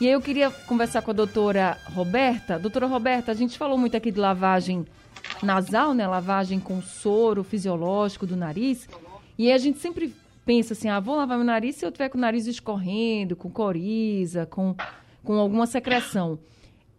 E 0.00 0.06
aí 0.06 0.12
eu 0.12 0.20
queria 0.20 0.50
conversar 0.50 1.02
com 1.02 1.10
a 1.10 1.14
doutora 1.14 1.78
Roberta. 1.94 2.58
Doutora 2.58 2.86
Roberta, 2.86 3.30
a 3.32 3.34
gente 3.34 3.56
falou 3.56 3.76
muito 3.78 3.96
aqui 3.96 4.10
de 4.10 4.18
lavagem 4.18 4.86
nasal, 5.42 5.94
né? 5.94 6.06
Lavagem 6.06 6.58
com 6.58 6.80
soro 6.82 7.44
fisiológico 7.44 8.26
do 8.26 8.36
nariz. 8.36 8.88
E 9.38 9.52
a 9.52 9.58
gente 9.58 9.78
sempre 9.78 10.14
pensa 10.44 10.72
assim, 10.72 10.88
ah, 10.88 11.00
vou 11.00 11.16
lavar 11.16 11.36
meu 11.36 11.46
nariz 11.46 11.76
se 11.76 11.84
eu 11.84 11.92
tiver 11.92 12.08
com 12.08 12.18
o 12.18 12.20
nariz 12.20 12.46
escorrendo, 12.46 13.36
com 13.36 13.50
coriza, 13.50 14.46
com, 14.46 14.74
com 15.24 15.34
alguma 15.34 15.66
secreção. 15.66 16.38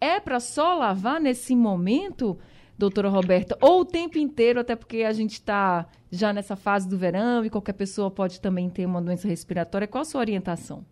É 0.00 0.18
para 0.18 0.40
só 0.40 0.74
lavar 0.74 1.20
nesse 1.20 1.54
momento, 1.54 2.38
doutora 2.76 3.08
Roberta, 3.08 3.56
ou 3.60 3.80
o 3.80 3.84
tempo 3.84 4.18
inteiro, 4.18 4.60
até 4.60 4.74
porque 4.74 5.04
a 5.04 5.12
gente 5.12 5.34
está 5.34 5.86
já 6.10 6.32
nessa 6.32 6.56
fase 6.56 6.88
do 6.88 6.98
verão 6.98 7.44
e 7.44 7.50
qualquer 7.50 7.74
pessoa 7.74 8.10
pode 8.10 8.40
também 8.40 8.68
ter 8.68 8.84
uma 8.84 9.00
doença 9.00 9.28
respiratória. 9.28 9.86
Qual 9.86 10.02
a 10.02 10.04
sua 10.04 10.20
orientação? 10.20 10.84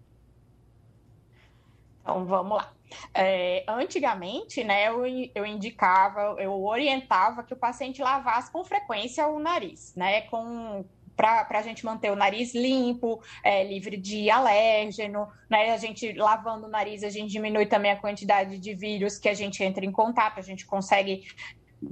Então, 2.03 2.25
vamos 2.25 2.57
lá. 2.57 2.73
É, 3.15 3.65
antigamente, 3.69 4.65
né, 4.65 4.89
eu, 4.89 5.05
eu 5.35 5.47
indicava, 5.47 6.37
eu 6.39 6.65
orientava 6.65 7.43
que 7.43 7.55
o 7.55 7.57
paciente 7.57 8.03
lavasse 8.03 8.51
com 8.51 8.65
frequência 8.65 9.27
o 9.29 9.39
nariz, 9.39 9.95
né, 9.95 10.23
com 10.23 10.85
para 11.21 11.59
a 11.59 11.63
gente 11.63 11.85
manter 11.85 12.11
o 12.11 12.17
nariz 12.17 12.55
limpo, 12.55 13.23
é, 13.45 13.63
livre 13.63 13.97
de 13.97 14.31
alérgeno, 14.31 15.29
né? 15.51 15.73
A 15.73 15.77
gente 15.77 16.13
lavando 16.13 16.67
o 16.67 16.71
nariz, 16.71 17.03
a 17.03 17.11
gente 17.11 17.31
diminui 17.31 17.67
também 17.67 17.91
a 17.91 17.97
quantidade 17.97 18.59
de 18.59 18.75
vírus 18.75 19.19
que 19.19 19.29
a 19.29 19.35
gente 19.35 19.63
entra 19.63 19.85
em 19.85 19.93
contato, 19.93 20.39
a 20.39 20.43
gente 20.43 20.65
consegue 20.65 21.27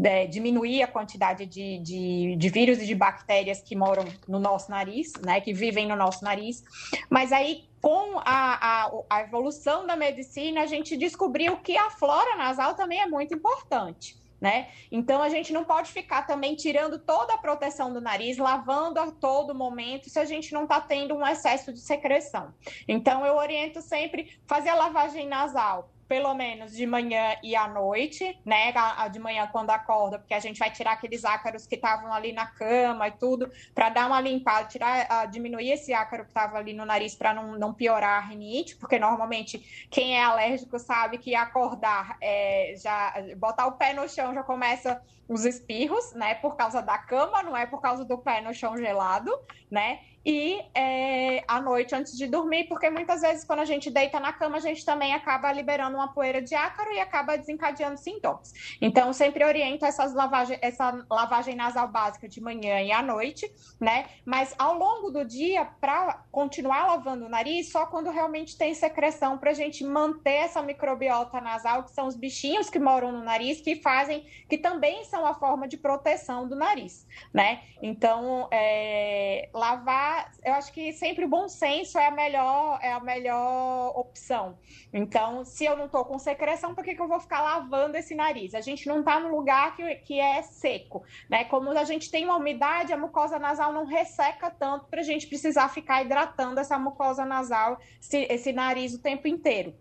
é, 0.03 0.27
diminuir 0.27 0.83
a 0.83 0.87
quantidade 0.87 1.47
de, 1.47 1.79
de, 1.79 2.37
de, 2.37 2.49
vírus 2.49 2.79
e 2.79 2.87
de 2.87 2.95
bactérias 2.95 3.61
que 3.61 3.77
moram 3.77 4.05
no 4.27 4.39
nosso 4.39 4.71
nariz, 4.71 5.13
né, 5.25 5.41
que 5.41 5.53
vivem 5.53 5.87
no 5.87 5.97
nosso 5.97 6.25
nariz. 6.25 6.63
Mas 7.11 7.33
aí, 7.33 7.65
com 7.81 8.19
a, 8.19 8.87
a, 8.87 8.91
a 9.09 9.21
evolução 9.23 9.87
da 9.87 9.97
medicina, 9.97 10.63
a 10.63 10.67
gente 10.67 10.97
descobriu 10.97 11.57
que 11.59 11.77
a 11.77 11.91
flora 11.91 12.37
nasal 12.37 12.75
também 12.75 13.01
é 13.01 13.07
muito 13.07 13.35
importante 13.35 14.18
né? 14.41 14.69
Então 14.91 15.23
a 15.23 15.29
gente 15.29 15.53
não 15.53 15.65
pode 15.65 15.91
ficar 15.91 16.27
também 16.27 16.55
tirando 16.55 16.99
toda 16.99 17.35
a 17.35 17.39
proteção 17.39 17.93
do 17.93 18.01
nariz, 18.01 18.39
lavando 18.39 19.01
a 19.01 19.11
todo 19.11 19.55
momento, 19.55 20.09
se 20.09 20.19
a 20.19 20.25
gente 20.25 20.53
não 20.53 20.63
está 20.63 20.81
tendo 20.81 21.15
um 21.15 21.27
excesso 21.27 21.73
de 21.73 21.81
secreção. 21.81 22.55
Então 22.87 23.25
eu 23.27 23.37
oriento 23.37 23.81
sempre 23.83 24.39
fazer 24.47 24.71
a 24.71 24.75
lavagem 24.75 25.27
nasal 25.27 25.91
pelo 26.09 26.35
menos 26.35 26.73
de 26.73 26.87
manhã 26.87 27.37
e 27.43 27.55
à 27.55 27.69
noite, 27.69 28.41
né? 28.45 28.73
A, 28.75 29.05
a 29.05 29.09
de 29.09 29.19
manhã 29.19 29.49
quando 29.53 29.71
acorda, 29.71 30.19
porque 30.19 30.35
a 30.35 30.41
gente 30.41 30.59
vai 30.59 30.71
tirar 30.71 30.93
aqueles 30.93 31.25
ácaros 31.25 31.67
que 31.67 31.75
estavam 31.75 32.13
ali 32.13 32.33
na 32.33 32.47
cama 32.47 33.07
e 33.09 33.13
tudo, 33.13 33.51
para 33.75 33.91
dar 33.91 34.07
uma 34.07 34.21
limpada, 34.21 34.67
tirar, 34.67 35.27
diminuir 35.27 35.71
esse 35.71 35.93
ácaro 35.93 36.25
que 36.25 36.31
estava 36.31 36.57
ali 36.59 36.73
no 36.73 36.87
nariz 36.87 37.15
para 37.15 37.35
não, 37.35 37.59
não 37.59 37.75
piorar 37.75 38.23
a 38.23 38.27
rinite, 38.27 38.77
porque 38.77 38.99
normalmente 38.99 39.89
quem 39.91 40.17
é 40.17 40.25
alérgico 40.25 40.79
sabe 40.79 41.19
que 41.19 41.35
acordar 41.35 42.17
é, 42.21 42.75
já 42.83 43.15
botar 43.37 43.67
o 43.67 43.73
pé 43.73 43.93
no 43.93 44.09
chão 44.09 44.35
já 44.35 44.43
começa 44.43 45.01
os 45.29 45.45
espirros, 45.45 46.15
né? 46.15 46.35
Por 46.37 46.57
causa 46.57 46.81
da 46.81 46.97
cama, 46.97 47.43
não 47.43 47.55
é 47.55 47.67
por 47.67 47.83
causa 47.83 48.05
do 48.05 48.17
pé 48.17 48.41
no 48.41 48.55
chão 48.55 48.77
gelado, 48.79 49.31
né? 49.71 50.01
E 50.25 50.61
é, 50.75 51.45
à 51.47 51.61
noite 51.61 51.95
antes 51.95 52.17
de 52.17 52.27
dormir, 52.27 52.65
porque 52.69 52.91
muitas 52.91 53.21
vezes 53.21 53.45
quando 53.45 53.61
a 53.61 53.65
gente 53.65 53.91
deita 53.91 54.19
na 54.21 54.33
cama, 54.33 54.57
a 54.57 54.61
gente 54.61 54.85
também 54.85 55.15
acaba 55.15 55.53
liberando 55.53 55.97
uma 55.97 56.13
poeira 56.13 56.43
de 56.43 56.55
ácaro 56.55 56.93
e 56.93 57.01
acaba 57.01 57.37
desencadeando 57.37 57.99
sintomas. 57.99 58.53
Então, 58.81 59.13
sempre 59.13 59.45
oriento 59.45 59.85
essas 59.85 60.15
lavagem, 60.15 60.59
essa 60.61 61.05
lavagem 61.11 61.55
nasal 61.55 61.89
básica 61.89 62.29
de 62.29 62.41
manhã 62.41 62.81
e 62.81 62.93
à 62.93 63.03
noite, 63.03 63.51
né? 63.81 64.07
Mas 64.25 64.55
ao 64.59 64.75
longo 64.75 65.11
do 65.11 65.25
dia, 65.25 65.65
para 65.81 66.25
continuar 66.31 66.87
lavando 66.87 67.27
o 67.27 67.29
nariz, 67.29 67.71
só 67.71 67.87
quando 67.87 68.11
realmente 68.11 68.57
tem 68.57 68.75
secreção, 68.75 69.39
para 69.39 69.51
a 69.51 69.55
gente 69.55 69.85
manter 69.85 70.45
essa 70.45 70.63
microbiota 70.63 71.41
nasal, 71.41 71.85
que 71.85 71.91
são 71.93 72.07
os 72.07 72.17
bichinhos 72.17 72.69
que 72.69 72.79
moram 72.79 73.13
no 73.13 73.23
nariz, 73.23 73.61
que 73.61 73.77
fazem, 73.77 74.27
que 74.49 74.59
também 74.59 75.05
são 75.05 75.25
a 75.25 75.35
forma 75.35 75.69
de 75.69 75.77
proteção 75.77 76.49
do 76.49 76.57
nariz, 76.57 77.07
né? 77.33 77.63
Então, 77.81 78.49
é, 78.51 79.49
lavar 79.55 80.08
eu 80.45 80.55
acho 80.55 80.73
que 80.73 80.93
sempre 80.93 81.25
o 81.25 81.29
bom 81.29 81.49
senso 81.49 81.99
é 81.99 82.07
a 82.07 82.11
melhor, 82.11 82.79
é 82.83 82.93
a 82.93 83.01
melhor 83.01 83.93
opção. 83.99 84.59
Então, 84.93 85.45
se 85.45 85.65
eu 85.65 85.77
não 85.77 85.87
estou 85.87 86.05
com 86.05 86.19
secreção, 86.19 86.75
por 86.75 86.85
que, 86.85 86.95
que 86.95 87.03
eu 87.03 87.09
vou 87.09 87.21
ficar 87.21 87.43
lavando 87.43 87.97
esse 87.97 88.15
nariz? 88.15 88.55
A 88.55 88.61
gente 88.61 88.87
não 88.87 89.01
está 89.01 89.19
no 89.21 89.31
lugar 89.31 89.77
que, 89.77 89.95
que 89.97 90.21
é 90.21 90.43
seco, 90.43 91.05
né? 91.29 91.45
Como 91.45 91.71
a 91.71 91.85
gente 91.85 92.11
tem 92.11 92.25
uma 92.25 92.37
umidade, 92.37 92.93
a 92.93 92.97
mucosa 92.97 93.39
nasal 93.39 93.73
não 93.73 93.85
resseca 93.85 94.51
tanto 94.51 94.87
para 94.87 95.01
a 95.01 95.05
gente 95.05 95.27
precisar 95.27 95.69
ficar 95.69 96.03
hidratando 96.03 96.61
essa 96.61 96.79
mucosa 96.79 97.25
nasal, 97.25 97.79
esse, 98.01 98.27
esse 98.31 98.53
nariz 98.53 98.95
o 98.95 99.03
tempo 99.03 99.29
inteiro. 99.29 99.75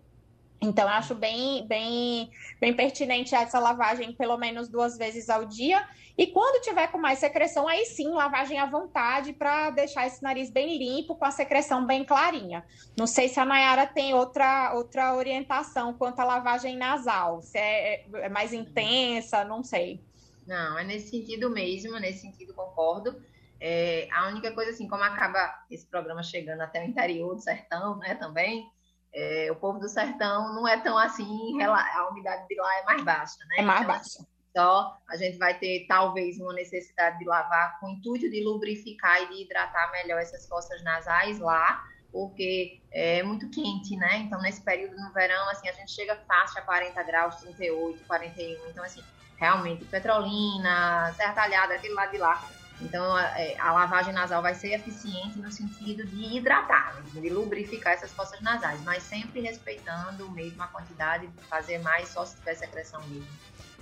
Então, 0.59 0.87
acho 0.87 1.13
bem, 1.13 1.67
bem, 1.67 2.31
bem 2.59 2.73
pertinente 2.73 3.35
essa 3.35 3.59
lavagem 3.59 4.13
pelo 4.13 4.37
menos 4.37 4.67
duas 4.67 4.97
vezes 4.97 5.29
ao 5.29 5.45
dia. 5.45 5.87
E 6.17 6.25
quando 6.25 6.63
tiver 6.63 6.87
com 6.87 6.97
mais 6.97 7.19
secreção, 7.19 7.67
aí 7.67 7.85
sim, 7.85 8.09
lavagem 8.09 8.57
à 8.57 8.65
vontade 8.65 9.33
para 9.33 9.69
deixar 9.69 10.07
esse 10.07 10.23
nariz 10.23 10.49
bem 10.49 10.77
limpo, 10.79 11.15
com 11.15 11.25
a 11.25 11.31
secreção 11.31 11.85
bem 11.85 12.03
clarinha. 12.03 12.65
Não 12.97 13.05
sei 13.05 13.29
se 13.29 13.39
a 13.39 13.45
Nayara 13.45 13.85
tem 13.85 14.15
outra, 14.15 14.73
outra 14.73 15.13
orientação 15.13 15.93
quanto 15.93 16.19
à 16.19 16.23
lavagem 16.23 16.75
nasal, 16.75 17.43
se 17.43 17.59
é, 17.59 18.05
é 18.13 18.29
mais 18.29 18.51
intensa, 18.51 19.45
não 19.45 19.63
sei. 19.63 20.01
Não, 20.47 20.79
é 20.79 20.83
nesse 20.83 21.09
sentido 21.09 21.51
mesmo, 21.51 21.99
nesse 21.99 22.21
sentido 22.21 22.51
concordo. 22.53 23.21
É, 23.59 24.07
a 24.11 24.27
única 24.27 24.51
coisa, 24.51 24.71
assim, 24.71 24.87
como 24.87 25.03
acaba 25.03 25.65
esse 25.69 25.85
programa 25.85 26.23
chegando 26.23 26.61
até 26.61 26.83
o 26.83 26.87
interior 26.87 27.35
do 27.35 27.41
sertão, 27.41 27.97
né, 27.97 28.15
também, 28.15 28.67
é, 29.17 29.51
o 29.51 29.55
povo 29.55 29.79
do 29.79 29.89
sertão 29.89 30.53
não 30.53 30.67
é 30.67 30.77
tão 30.79 30.95
assim, 30.95 31.59
a 31.63 32.07
umidade 32.11 32.47
de 32.47 32.55
lá 32.55 32.79
é 32.79 32.83
mais 32.83 33.03
baixa, 33.03 33.37
né? 33.49 33.55
É 33.57 33.61
mais 33.63 33.81
então, 33.81 33.95
baixa. 33.95 34.27
Só 34.55 34.97
a 35.09 35.17
gente 35.17 35.39
vai 35.39 35.57
ter 35.57 35.87
talvez 35.87 36.39
uma 36.39 36.53
necessidade 36.53 37.17
de 37.17 37.25
lavar 37.25 37.79
com 37.79 37.87
o 37.87 37.89
intuito 37.89 38.29
de 38.29 38.43
lubrificar 38.43 39.23
e 39.23 39.27
de 39.29 39.41
hidratar 39.41 39.91
melhor 39.91 40.21
essas 40.21 40.47
fossas 40.47 40.83
nasais 40.83 41.39
lá, 41.39 41.83
porque 42.11 42.79
é 42.91 43.23
muito 43.23 43.49
quente, 43.49 43.95
né? 43.97 44.17
Então, 44.17 44.39
nesse 44.39 44.61
período 44.61 44.95
no 44.95 45.11
verão, 45.11 45.49
assim, 45.49 45.67
a 45.67 45.73
gente 45.73 45.91
chega 45.91 46.15
fácil 46.27 46.59
a 46.59 46.61
40 46.61 47.03
graus, 47.03 47.35
38, 47.37 48.05
41. 48.05 48.69
Então, 48.69 48.83
assim, 48.83 49.03
realmente, 49.37 49.83
Petrolina, 49.85 51.11
Serra 51.13 51.33
Talhada, 51.33 51.73
aquele 51.73 51.95
lado 51.95 52.11
de 52.11 52.19
lá, 52.19 52.47
então, 52.81 53.15
a, 53.15 53.23
é, 53.39 53.57
a, 53.59 53.71
lavagem 53.71 54.13
nasal 54.13 54.41
vai 54.41 54.53
ser 54.53 54.73
eficiente 54.73 55.39
no 55.39 55.51
sentido 55.51 56.05
de 56.05 56.37
hidratar, 56.37 57.01
de 57.11 57.29
lubrificar 57.29 57.93
essas 57.93 58.11
fossas 58.11 58.39
nasais, 58.41 58.79
mas 58.83 59.01
sempre 59.01 59.41
respeitando 59.41 60.29
mesmo 60.31 60.61
a 60.61 60.67
quantidade, 60.67 61.27
fazer 61.49 61.79
mais 61.79 62.09
só 62.09 62.23
se 62.25 62.35
tiver 62.37 62.55
secreção 62.55 63.01
mesmo. 63.07 63.27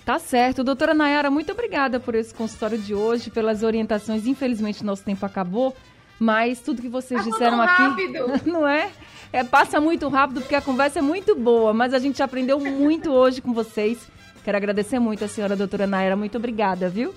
Tá 0.06 0.20
certo. 0.20 0.64
Doutora 0.64 0.94
Nayara, 0.94 1.30
muito 1.30 1.52
obrigada 1.52 2.00
por 2.00 2.16
esse 2.16 2.34
consultório 2.34 2.78
de 2.78 2.94
hoje, 2.94 3.30
pelas 3.30 3.64
orientações. 3.64 4.26
Infelizmente, 4.28 4.86
nosso 4.86 5.04
tempo 5.04 5.26
acabou, 5.26 5.76
mas 6.18 6.62
tudo 6.62 6.82
que 6.82 6.88
vocês 6.88 7.20
Passou 7.20 7.34
disseram 7.34 7.62
aqui. 7.62 7.82
Rápido. 7.82 8.42
Não 8.50 8.68
é? 8.68 8.92
é? 9.34 9.44
Passa 9.44 9.82
muito 9.82 10.08
rápido 10.08 10.42
porque 10.42 10.56
a 10.56 10.62
conversa 10.62 11.00
é 11.00 11.02
muito 11.02 11.36
boa, 11.36 11.74
mas 11.74 11.94
a 11.94 12.00
gente 12.00 12.22
aprendeu 12.24 12.60
muito 12.60 13.12
hoje 13.12 13.42
com 13.42 13.52
vocês. 13.52 14.08
Quero 14.44 14.56
agradecer 14.56 15.00
muito 15.00 15.26
a 15.26 15.28
senhora 15.28 15.56
doutora 15.56 15.88
Nayara. 15.88 16.16
Muito 16.16 16.38
obrigada, 16.38 16.88
viu? 16.88 17.14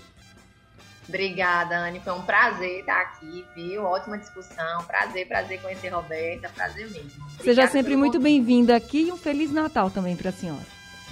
Obrigada, 1.09 1.77
Anne. 1.79 2.01
Foi 2.01 2.13
um 2.13 2.23
prazer 2.23 2.81
estar 2.81 3.01
aqui, 3.01 3.45
viu? 3.55 3.85
Ótima 3.85 4.19
discussão. 4.19 4.85
Prazer, 4.85 5.27
prazer 5.27 5.61
conhecer 5.63 5.93
a 5.93 5.97
Roberta. 5.97 6.51
Prazer 6.51 6.91
mesmo. 6.91 7.11
Obrigada 7.25 7.43
Seja 7.43 7.67
sempre 7.67 7.97
muito 7.97 8.21
bem-vinda 8.21 8.77
aqui 8.77 9.09
e 9.09 9.13
um 9.13 9.17
Feliz 9.17 9.51
Natal 9.51 9.91
também 9.91 10.15
para 10.15 10.29
a 10.29 10.33
senhora. 10.33 10.67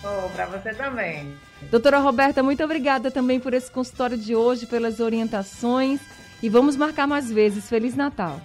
Oh, 0.05 0.29
para 0.29 0.47
você 0.47 0.75
também. 0.75 1.35
Doutora 1.71 1.99
Roberta, 1.99 2.43
muito 2.43 2.63
obrigada 2.63 3.11
também 3.11 3.41
por 3.41 3.55
esse 3.55 3.71
consultório 3.71 4.19
de 4.19 4.37
hoje, 4.37 4.67
pelas 4.67 5.01
orientações. 5.01 6.01
E 6.43 6.51
vamos 6.51 6.77
marcar 6.77 7.07
mais 7.07 7.31
vezes. 7.33 7.69
Feliz 7.69 7.97
Natal. 7.97 8.39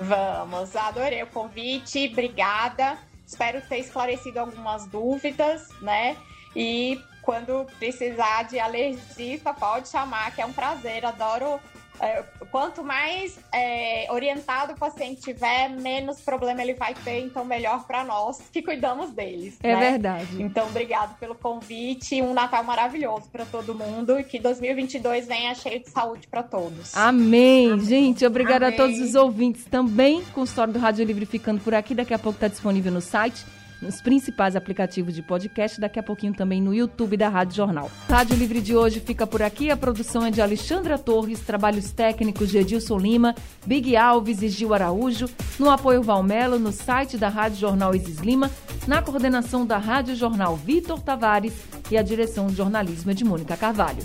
Vamos, 0.00 0.74
adorei 0.74 1.22
o 1.22 1.28
convite. 1.28 2.08
Obrigada. 2.12 2.98
Espero 3.24 3.60
ter 3.68 3.78
esclarecido 3.78 4.40
algumas 4.40 4.86
dúvidas, 4.86 5.68
né? 5.80 6.16
E 6.56 7.00
quando 7.22 7.66
precisar 7.78 8.44
de 8.44 8.58
alergista, 8.58 9.52
pode 9.52 9.88
chamar, 9.88 10.34
que 10.34 10.40
é 10.40 10.46
um 10.46 10.52
prazer. 10.52 11.04
Adoro. 11.04 11.60
É, 12.00 12.22
quanto 12.52 12.84
mais 12.84 13.38
é, 13.52 14.06
orientado 14.10 14.72
o 14.72 14.76
paciente 14.76 15.20
tiver, 15.20 15.68
menos 15.68 16.20
problema 16.20 16.62
ele 16.62 16.74
vai 16.74 16.94
ter, 16.94 17.24
então 17.24 17.44
melhor 17.44 17.88
para 17.88 18.04
nós 18.04 18.40
que 18.52 18.62
cuidamos 18.62 19.10
deles. 19.10 19.58
É 19.60 19.74
né? 19.74 19.90
verdade. 19.90 20.40
Então, 20.40 20.68
obrigado 20.68 21.18
pelo 21.18 21.34
convite, 21.34 22.22
um 22.22 22.32
Natal 22.32 22.62
maravilhoso 22.62 23.28
para 23.32 23.44
todo 23.44 23.74
mundo 23.74 24.16
e 24.16 24.22
que 24.22 24.38
2022 24.38 25.26
venha 25.26 25.52
cheio 25.56 25.80
de 25.80 25.90
saúde 25.90 26.28
para 26.28 26.44
todos. 26.44 26.96
Amém. 26.96 27.72
Amém. 27.72 27.84
Gente, 27.84 28.24
obrigada 28.24 28.68
a 28.68 28.72
todos 28.72 29.00
os 29.00 29.16
ouvintes 29.16 29.64
também. 29.64 30.24
Com 30.26 30.42
o 30.42 30.44
História 30.44 30.72
do 30.72 30.78
Rádio 30.78 31.04
Livre 31.04 31.26
ficando 31.26 31.60
por 31.60 31.74
aqui, 31.74 31.96
daqui 31.96 32.14
a 32.14 32.18
pouco 32.18 32.36
está 32.36 32.46
disponível 32.46 32.92
no 32.92 33.00
site 33.00 33.44
nos 33.80 34.00
principais 34.00 34.56
aplicativos 34.56 35.14
de 35.14 35.22
podcast, 35.22 35.80
daqui 35.80 35.98
a 35.98 36.02
pouquinho 36.02 36.34
também 36.34 36.60
no 36.60 36.74
YouTube 36.74 37.16
da 37.16 37.28
Rádio 37.28 37.56
Jornal. 37.56 37.90
Rádio 38.08 38.36
Livre 38.36 38.60
de 38.60 38.76
hoje 38.76 39.00
fica 39.00 39.26
por 39.26 39.42
aqui. 39.42 39.70
A 39.70 39.76
produção 39.76 40.24
é 40.24 40.30
de 40.30 40.40
Alexandra 40.40 40.98
Torres, 40.98 41.40
trabalhos 41.40 41.92
técnicos 41.92 42.48
de 42.48 42.58
Edilson 42.58 42.98
Lima, 42.98 43.34
Big 43.66 43.96
Alves 43.96 44.42
e 44.42 44.48
Gil 44.48 44.74
Araújo, 44.74 45.28
no 45.58 45.70
apoio 45.70 46.02
Valmelo, 46.02 46.58
no 46.58 46.72
site 46.72 47.16
da 47.16 47.28
Rádio 47.28 47.58
Jornal 47.58 47.94
Isis 47.94 48.18
Lima, 48.18 48.50
na 48.86 49.02
coordenação 49.02 49.66
da 49.66 49.78
Rádio 49.78 50.16
Jornal 50.16 50.56
Vitor 50.56 51.00
Tavares 51.00 51.54
e 51.90 51.96
a 51.96 52.02
direção 52.02 52.48
de 52.48 52.56
jornalismo 52.56 53.10
é 53.10 53.14
de 53.14 53.24
Mônica 53.24 53.56
Carvalho. 53.56 54.04